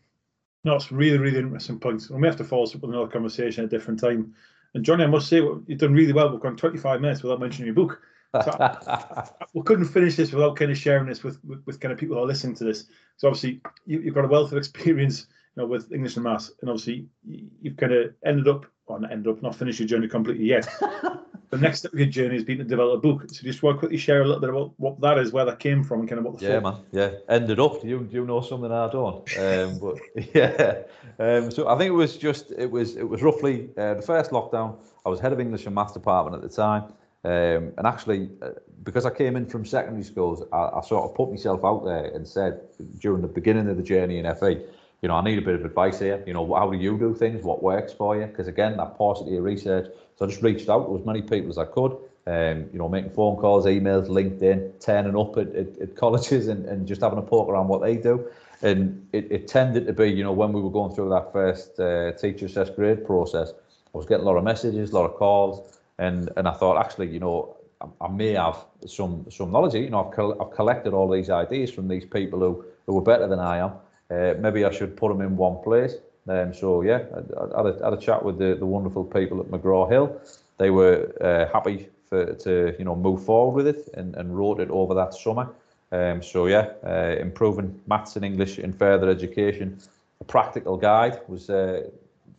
No, 0.64 0.74
it's 0.74 0.90
really, 0.90 1.16
really 1.16 1.38
interesting 1.38 1.78
points. 1.78 2.10
And 2.10 2.20
we 2.20 2.26
have 2.26 2.36
to 2.38 2.44
follow 2.44 2.64
up 2.64 2.74
with 2.74 2.82
another 2.82 3.06
conversation 3.06 3.62
at 3.62 3.68
a 3.68 3.70
different 3.70 4.00
time. 4.00 4.34
And 4.74 4.84
Jonny, 4.84 5.04
I 5.04 5.06
must 5.06 5.28
say, 5.28 5.36
you've 5.36 5.78
done 5.78 5.92
really 5.92 6.12
well. 6.12 6.28
We've 6.28 6.40
gone 6.40 6.56
25 6.56 7.00
minutes 7.00 7.22
without 7.22 7.38
mentioning 7.38 7.66
your 7.66 7.76
book. 7.76 8.02
So 8.34 8.50
I, 8.58 9.28
we 9.54 9.62
couldn't 9.62 9.84
finish 9.84 10.16
this 10.16 10.32
without 10.32 10.56
kind 10.56 10.72
of 10.72 10.76
sharing 10.76 11.06
this 11.06 11.22
with, 11.22 11.38
with, 11.44 11.64
with 11.66 11.78
kind 11.78 11.92
of 11.92 11.98
people 11.98 12.16
who 12.16 12.22
are 12.24 12.26
listening 12.26 12.56
to 12.56 12.64
this. 12.64 12.86
So 13.16 13.28
obviously, 13.28 13.60
you, 13.86 14.02
have 14.02 14.14
got 14.14 14.24
a 14.24 14.28
wealth 14.28 14.50
of 14.50 14.58
experience, 14.58 15.28
you 15.56 15.62
know, 15.62 15.66
with 15.66 15.92
English 15.92 16.16
and 16.16 16.24
maths, 16.24 16.52
and 16.60 16.70
obviously, 16.70 17.06
you've 17.24 17.76
kind 17.76 17.92
of 17.92 18.12
ended 18.24 18.48
up, 18.48 18.66
or 18.86 19.00
not 19.00 19.10
ended 19.10 19.32
up, 19.32 19.42
not 19.42 19.54
finished 19.54 19.80
your 19.80 19.88
journey 19.88 20.08
completely 20.08 20.44
yet. 20.44 20.68
the 21.50 21.58
next 21.58 21.80
step 21.80 21.92
of 21.92 21.98
your 21.98 22.08
journey 22.08 22.34
has 22.34 22.44
been 22.44 22.58
to 22.58 22.64
develop 22.64 22.98
a 22.98 23.00
book. 23.00 23.30
So 23.30 23.42
just 23.42 23.62
want 23.62 23.76
to 23.76 23.78
quickly 23.78 23.96
share 23.96 24.22
a 24.22 24.24
little 24.24 24.40
bit 24.40 24.50
about 24.50 24.72
what 24.76 25.00
that 25.00 25.18
is, 25.18 25.32
where 25.32 25.44
that 25.44 25.58
came 25.58 25.82
from, 25.82 26.00
and 26.00 26.08
kind 26.08 26.18
of 26.18 26.24
what 26.24 26.38
the 26.38 26.46
yeah, 26.46 26.60
man, 26.60 26.76
yeah, 26.92 27.10
ended 27.28 27.58
up. 27.58 27.82
You 27.84 28.06
you 28.10 28.26
know 28.26 28.40
something 28.40 28.70
I 28.70 28.90
don't, 28.90 29.38
um, 29.38 29.78
but 29.78 29.96
yeah. 30.34 30.82
Um, 31.18 31.50
so 31.50 31.68
I 31.68 31.78
think 31.78 31.88
it 31.88 31.94
was 31.94 32.16
just 32.16 32.52
it 32.52 32.70
was 32.70 32.96
it 32.96 33.08
was 33.08 33.22
roughly 33.22 33.70
uh, 33.78 33.94
the 33.94 34.02
first 34.02 34.30
lockdown. 34.30 34.76
I 35.04 35.08
was 35.08 35.20
head 35.20 35.32
of 35.32 35.40
English 35.40 35.66
and 35.66 35.74
Maths 35.74 35.92
department 35.92 36.36
at 36.36 36.48
the 36.48 36.54
time. 36.54 36.92
Um, 37.24 37.72
and 37.76 37.86
actually, 37.88 38.30
uh, 38.40 38.50
because 38.84 39.04
I 39.04 39.10
came 39.10 39.34
in 39.34 39.46
from 39.46 39.64
secondary 39.64 40.04
schools, 40.04 40.44
I, 40.52 40.78
I, 40.78 40.80
sort 40.82 41.10
of 41.10 41.16
put 41.16 41.28
myself 41.28 41.64
out 41.64 41.84
there 41.84 42.04
and 42.04 42.26
said 42.26 42.60
during 43.00 43.20
the 43.20 43.26
beginning 43.26 43.68
of 43.68 43.76
the 43.76 43.82
journey 43.82 44.18
in 44.18 44.32
FE, 44.36 44.62
you 45.02 45.08
know, 45.08 45.14
I 45.14 45.22
need 45.22 45.38
a 45.38 45.42
bit 45.42 45.54
of 45.54 45.64
advice 45.64 45.98
here. 45.98 46.22
You 46.26 46.32
know, 46.32 46.54
how 46.54 46.70
do 46.70 46.76
you 46.78 46.98
do 46.98 47.14
things? 47.14 47.42
What 47.44 47.62
works 47.62 47.92
for 47.92 48.18
you? 48.18 48.26
Because 48.26 48.48
again, 48.48 48.76
that 48.78 48.96
paucity 48.96 49.36
of 49.36 49.44
research. 49.44 49.86
So 50.16 50.24
I 50.24 50.28
just 50.28 50.42
reached 50.42 50.68
out 50.68 50.86
to 50.86 50.98
as 50.98 51.04
many 51.04 51.22
people 51.22 51.50
as 51.50 51.58
I 51.58 51.64
could. 51.64 51.96
Um, 52.28 52.68
you 52.72 52.78
know, 52.78 52.88
making 52.88 53.10
phone 53.10 53.36
calls, 53.36 53.66
emails, 53.66 54.08
LinkedIn, 54.08 54.80
turning 54.80 55.16
up 55.16 55.36
at, 55.36 55.54
at, 55.54 55.78
at 55.78 55.94
colleges 55.96 56.48
and, 56.48 56.66
and 56.66 56.86
just 56.86 57.00
having 57.00 57.18
a 57.18 57.22
poke 57.22 57.48
around 57.48 57.68
what 57.68 57.82
they 57.82 57.96
do. 57.96 58.28
And 58.62 59.06
it, 59.12 59.30
it 59.30 59.48
tended 59.48 59.86
to 59.86 59.92
be, 59.92 60.10
you 60.10 60.24
know, 60.24 60.32
when 60.32 60.52
we 60.52 60.60
were 60.60 60.70
going 60.70 60.92
through 60.92 61.10
that 61.10 61.32
first 61.32 61.78
uh, 61.78 62.12
teacher 62.12 62.46
assessed 62.46 62.74
grade 62.74 63.06
process, 63.06 63.52
I 63.94 63.98
was 63.98 64.06
getting 64.06 64.24
a 64.24 64.26
lot 64.26 64.36
of 64.38 64.44
messages, 64.44 64.90
a 64.90 64.94
lot 64.94 65.04
of 65.04 65.14
calls, 65.16 65.78
and 65.98 66.30
and 66.36 66.48
I 66.48 66.52
thought 66.52 66.78
actually, 66.84 67.08
you 67.08 67.20
know, 67.20 67.56
I, 67.80 67.86
I 68.06 68.08
may 68.08 68.32
have 68.32 68.64
some 68.86 69.26
some 69.30 69.52
knowledge. 69.52 69.74
You 69.74 69.90
know, 69.90 70.06
I've, 70.06 70.12
col- 70.12 70.40
I've 70.42 70.50
collected 70.50 70.94
all 70.94 71.08
these 71.08 71.30
ideas 71.30 71.70
from 71.70 71.86
these 71.86 72.04
people 72.04 72.40
who 72.40 72.64
who 72.86 72.94
were 72.94 73.02
better 73.02 73.28
than 73.28 73.38
I 73.38 73.58
am. 73.58 73.72
Uh, 74.10 74.34
maybe 74.38 74.64
I 74.64 74.70
should 74.70 74.96
put 74.96 75.08
them 75.08 75.20
in 75.20 75.36
one 75.36 75.62
place. 75.62 75.94
Um, 76.28 76.52
so 76.54 76.82
yeah, 76.82 77.04
I, 77.14 77.58
I, 77.58 77.64
had, 77.64 77.66
a, 77.66 77.84
had 77.84 77.92
a 77.92 78.00
chat 78.00 78.24
with 78.24 78.38
the, 78.38 78.54
the 78.54 78.66
wonderful 78.66 79.04
people 79.04 79.40
at 79.40 79.46
McGraw 79.46 79.88
Hill. 79.88 80.20
They 80.58 80.70
were 80.70 81.12
uh, 81.20 81.52
happy 81.52 81.88
for 82.08 82.34
to 82.34 82.74
you 82.78 82.84
know 82.84 82.96
move 82.96 83.24
forward 83.24 83.54
with 83.56 83.66
it 83.66 83.88
and, 83.94 84.14
and 84.16 84.36
wrote 84.36 84.60
it 84.60 84.70
over 84.70 84.94
that 84.94 85.14
summer. 85.14 85.48
Um, 85.92 86.22
so 86.22 86.46
yeah, 86.46 86.70
uh, 86.84 87.16
improving 87.20 87.80
maths 87.86 88.16
and 88.16 88.24
English 88.24 88.58
in 88.58 88.72
further 88.72 89.08
education. 89.08 89.78
A 90.20 90.24
practical 90.24 90.76
guide 90.76 91.20
was 91.28 91.50
uh, 91.50 91.88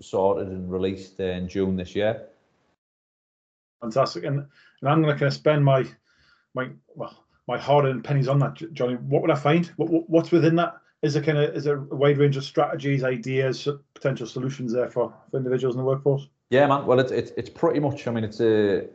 sorted 0.01 0.47
and 0.47 0.71
released 0.71 1.19
in 1.19 1.47
June 1.47 1.75
this 1.75 1.95
year. 1.95 2.23
Fantastic, 3.82 4.23
and 4.25 4.45
and 4.82 4.89
I'm 4.89 5.01
going 5.01 5.13
to 5.13 5.19
kind 5.19 5.27
of 5.27 5.34
spend 5.34 5.63
my 5.63 5.86
my 6.53 6.69
well 6.95 7.23
my 7.47 7.58
hard-earned 7.58 8.03
pennies 8.03 8.27
on 8.27 8.39
that, 8.39 8.56
Jonny. 8.73 8.95
What 8.95 9.21
would 9.21 9.32
I 9.32 9.36
find? 9.36 9.65
What, 9.77 9.89
what 9.89 10.10
what's 10.10 10.32
within 10.32 10.56
that? 10.56 10.77
Is 11.03 11.13
there 11.13 11.23
kind 11.23 11.38
of 11.38 11.55
is 11.55 11.67
a 11.67 11.77
wide 11.77 12.17
range 12.17 12.38
of 12.38 12.43
strategies, 12.43 13.03
ideas, 13.03 13.67
potential 13.93 14.25
solutions 14.25 14.73
there 14.73 14.89
for, 14.89 15.13
for 15.29 15.38
individuals 15.38 15.75
in 15.75 15.79
the 15.81 15.86
workforce? 15.86 16.27
Yeah, 16.49 16.65
man. 16.67 16.86
Well, 16.86 16.99
it's 16.99 17.12
it's 17.12 17.31
it's 17.38 17.49
pretty 17.49 17.79
much. 17.79 18.07
I 18.07 18.12
mean, 18.12 18.23
it's 18.23 18.39
a 18.39 18.88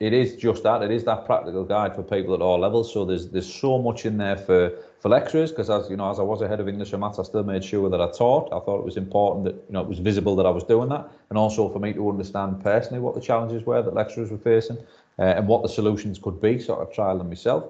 it 0.00 0.12
is 0.12 0.36
just 0.36 0.62
that. 0.62 0.82
It 0.82 0.90
is 0.90 1.04
that 1.04 1.26
practical 1.26 1.64
guide 1.64 1.94
for 1.94 2.02
people 2.02 2.32
at 2.32 2.40
all 2.40 2.58
levels. 2.58 2.92
So 2.92 3.04
there's 3.04 3.28
there's 3.28 3.52
so 3.52 3.78
much 3.78 4.06
in 4.06 4.16
there 4.16 4.36
for 4.36 4.70
for 5.00 5.08
lecturers 5.08 5.50
because 5.50 5.68
as 5.68 5.90
you 5.90 5.96
know, 5.96 6.10
as 6.10 6.18
I 6.18 6.22
was 6.22 6.40
a 6.40 6.48
head 6.48 6.60
of 6.60 6.68
English 6.68 6.92
and 6.92 7.00
maths, 7.00 7.18
I 7.18 7.24
still 7.24 7.42
made 7.42 7.64
sure 7.64 7.90
that 7.90 8.00
I 8.00 8.10
taught. 8.10 8.46
I 8.46 8.64
thought 8.64 8.78
it 8.78 8.84
was 8.84 8.96
important 8.96 9.44
that 9.46 9.54
you 9.54 9.72
know 9.72 9.80
it 9.80 9.88
was 9.88 9.98
visible 9.98 10.34
that 10.36 10.46
I 10.46 10.50
was 10.50 10.64
doing 10.64 10.88
that, 10.90 11.10
and 11.30 11.38
also 11.38 11.68
for 11.68 11.78
me 11.80 11.92
to 11.92 12.08
understand 12.08 12.62
personally 12.62 13.00
what 13.00 13.14
the 13.14 13.20
challenges 13.20 13.64
were 13.66 13.82
that 13.82 13.92
lecturers 13.92 14.30
were 14.30 14.38
facing 14.38 14.78
uh, 15.18 15.22
and 15.22 15.48
what 15.48 15.62
the 15.62 15.68
solutions 15.68 16.18
could 16.18 16.40
be. 16.40 16.58
Sort 16.58 16.80
of 16.80 16.94
trial 16.94 17.18
them 17.18 17.28
myself. 17.28 17.64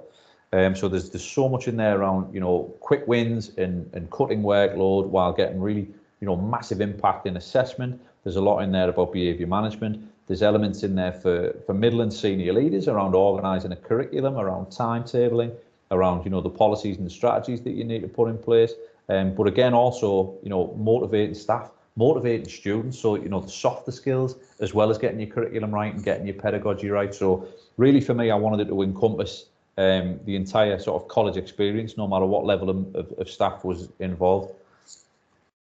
Um, 0.52 0.74
so 0.74 0.88
there's 0.88 1.10
there's 1.10 1.24
so 1.24 1.48
much 1.48 1.68
in 1.68 1.76
there 1.76 2.00
around 2.00 2.32
you 2.34 2.40
know 2.40 2.74
quick 2.80 3.06
wins 3.06 3.50
and 3.58 3.90
and 3.92 4.10
cutting 4.10 4.42
workload 4.42 5.08
while 5.08 5.32
getting 5.32 5.60
really 5.60 5.88
you 6.20 6.26
know 6.26 6.36
massive 6.36 6.80
impact 6.80 7.26
in 7.26 7.36
assessment. 7.36 8.00
There's 8.24 8.36
a 8.36 8.40
lot 8.40 8.60
in 8.60 8.72
there 8.72 8.88
about 8.88 9.12
behaviour 9.12 9.46
management. 9.46 10.10
There's 10.26 10.42
elements 10.42 10.82
in 10.82 10.94
there 10.94 11.12
for, 11.12 11.54
for 11.64 11.72
middle 11.72 12.02
and 12.02 12.12
senior 12.12 12.52
leaders 12.52 12.86
around 12.88 13.14
organising 13.14 13.72
a 13.72 13.76
curriculum, 13.76 14.36
around 14.36 14.66
timetabling, 14.66 15.54
around 15.90 16.24
you 16.24 16.30
know 16.30 16.40
the 16.40 16.50
policies 16.50 16.96
and 16.96 17.06
the 17.06 17.10
strategies 17.10 17.60
that 17.62 17.72
you 17.72 17.84
need 17.84 18.02
to 18.02 18.08
put 18.08 18.28
in 18.28 18.38
place. 18.38 18.72
Um, 19.10 19.34
but 19.34 19.46
again, 19.46 19.74
also 19.74 20.38
you 20.42 20.48
know 20.48 20.74
motivating 20.78 21.34
staff, 21.34 21.70
motivating 21.96 22.48
students. 22.48 22.98
So 22.98 23.16
you 23.16 23.28
know 23.28 23.40
the 23.40 23.50
softer 23.50 23.92
skills 23.92 24.36
as 24.60 24.72
well 24.72 24.90
as 24.90 24.96
getting 24.96 25.20
your 25.20 25.28
curriculum 25.28 25.74
right 25.74 25.92
and 25.92 26.02
getting 26.02 26.26
your 26.26 26.36
pedagogy 26.36 26.88
right. 26.88 27.14
So 27.14 27.48
really, 27.76 28.00
for 28.00 28.14
me, 28.14 28.30
I 28.30 28.34
wanted 28.34 28.66
it 28.66 28.70
to 28.70 28.80
encompass 28.80 29.46
um, 29.78 30.18
the 30.24 30.34
entire 30.34 30.78
sort 30.78 31.00
of 31.00 31.08
college 31.08 31.36
experience, 31.36 31.96
no 31.96 32.08
matter 32.08 32.26
what 32.26 32.44
level 32.44 32.68
of, 32.68 32.94
of, 32.96 33.12
of 33.18 33.30
staff 33.30 33.64
was 33.64 33.88
involved. 34.00 34.52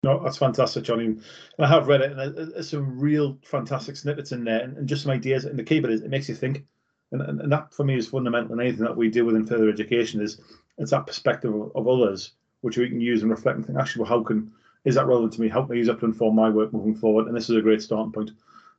No, 0.04 0.21
that's 0.23 0.38
fantastic, 0.38 0.84
Jonny. 0.84 1.17
I 1.58 1.67
have 1.67 1.88
read 1.88 2.02
it, 2.02 2.12
and 2.12 2.38
there's 2.38 2.69
some 2.69 2.99
real 2.99 3.38
fantastic 3.43 3.95
snippets 3.95 4.32
in 4.32 4.43
there, 4.43 4.62
and, 4.62 4.88
just 4.88 5.04
some 5.04 5.12
ideas. 5.12 5.45
And 5.45 5.58
the 5.58 5.63
key 5.63 5.80
bit 5.80 5.91
is 5.91 6.04
it 6.04 6.12
makes 6.12 6.30
you 6.30 6.36
think, 6.36 6.63
and, 7.12 7.21
and, 7.21 7.41
and 7.41 7.52
that 7.52 7.73
for 7.73 7.84
me 7.84 7.97
is 7.97 8.08
fundamental 8.08 8.54
in 8.54 8.60
anything 8.60 8.84
that 8.84 8.95
we 8.95 9.10
do 9.10 9.26
within 9.26 9.47
further 9.47 9.69
education. 9.69 10.21
Is 10.21 10.39
it's 10.78 10.91
that 10.91 11.08
perspective 11.08 11.54
of, 11.54 11.71
of 11.76 11.88
others 11.88 12.34
which 12.62 12.78
we 12.78 12.88
can 12.88 13.02
use 13.02 13.23
and 13.23 13.32
reflect 13.32 13.58
and 13.58 13.65
think, 13.65 13.80
actually, 13.80 14.04
well, 14.04 14.10
how 14.10 14.23
can 14.23 14.52
is 14.86 14.95
that 14.95 15.08
relevant 15.08 15.34
to 15.34 15.41
me? 15.41 15.49
How 15.49 15.63
can 15.63 15.76
use 15.76 15.88
that 15.88 15.99
to 16.02 16.06
inform 16.06 16.36
my 16.36 16.49
work 16.49 16.71
moving 16.71 16.95
forward? 16.95 17.28
And 17.28 17.36
this 17.36 17.49
is 17.49 17.56
a 17.56 17.62
great 17.62 17.82
starting 17.82 18.12
point. 18.12 18.30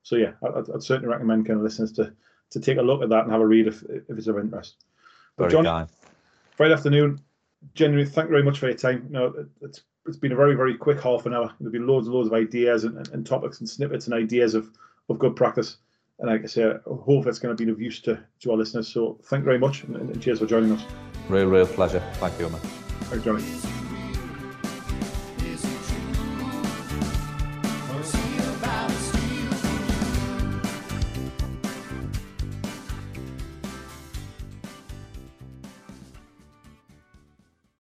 So 0.05 0.15
yeah, 0.15 0.33
I'd, 0.45 0.71
I'd 0.71 0.83
certainly 0.83 1.09
recommend 1.09 1.47
kind 1.47 1.59
of 1.59 1.65
listeners 1.65 1.91
to 1.93 2.13
to 2.51 2.61
take 2.61 2.79
a 2.79 2.83
look 2.83 3.03
at 3.03 3.09
that 3.09 3.25
and 3.25 3.33
have 3.33 3.41
a 3.41 3.47
read 3.47 3.67
if 3.67 3.83
if 3.83 4.17
it's 4.17 4.29
of 4.29 4.39
interest. 4.39 4.77
Very 5.39 5.51
John, 5.51 5.65
kind. 5.65 5.89
Friday 6.57 6.75
afternoon, 6.75 7.21
genuinely, 7.75 8.11
thank 8.11 8.27
you 8.27 8.33
very 8.33 8.43
much 8.43 8.59
for 8.59 8.67
your 8.67 8.77
time. 8.77 9.05
You 9.07 9.13
know, 9.13 9.47
it's 9.61 9.83
it's 10.07 10.17
been 10.17 10.33
a 10.33 10.37
very 10.37 10.55
very 10.55 10.77
quick 10.77 11.01
half 11.01 11.27
an 11.27 11.35
hour. 11.35 11.53
There'll 11.59 11.73
be 11.73 11.79
loads 11.79 12.07
and 12.07 12.15
loads 12.15 12.29
of 12.29 12.35
ideas 12.35 12.85
and, 12.85 13.09
and, 13.09 13.27
topics 13.27 13.61
and 13.61 13.69
snippets 13.69 14.07
and 14.07 14.15
ideas 14.15 14.55
of 14.55 14.71
of 15.09 15.19
good 15.19 15.37
practice. 15.37 15.79
And 16.21 16.31
like 16.31 16.43
I 16.45 16.47
say, 16.47 16.65
I 16.65 16.79
hope 16.87 17.27
it's 17.27 17.41
going 17.41 17.57
to 17.57 17.65
be 17.65 17.71
of 17.71 17.81
use 17.81 18.01
to, 18.03 18.23
to 18.41 18.53
our 18.53 18.57
listeners. 18.57 18.87
So 18.87 19.19
thank 19.25 19.41
you 19.41 19.47
very 19.47 19.59
much 19.59 19.83
and, 19.83 19.97
and 19.97 20.23
cheers 20.23 20.39
for 20.39 20.47
joining 20.47 20.71
us. 20.71 20.85
Real, 21.29 21.47
real 21.47 21.67
pleasure. 21.67 22.03
Thank 22.15 22.39
you, 22.39 22.49
man. 22.49 22.61
Thanks, 22.61 23.25
Jonny. 23.25 23.74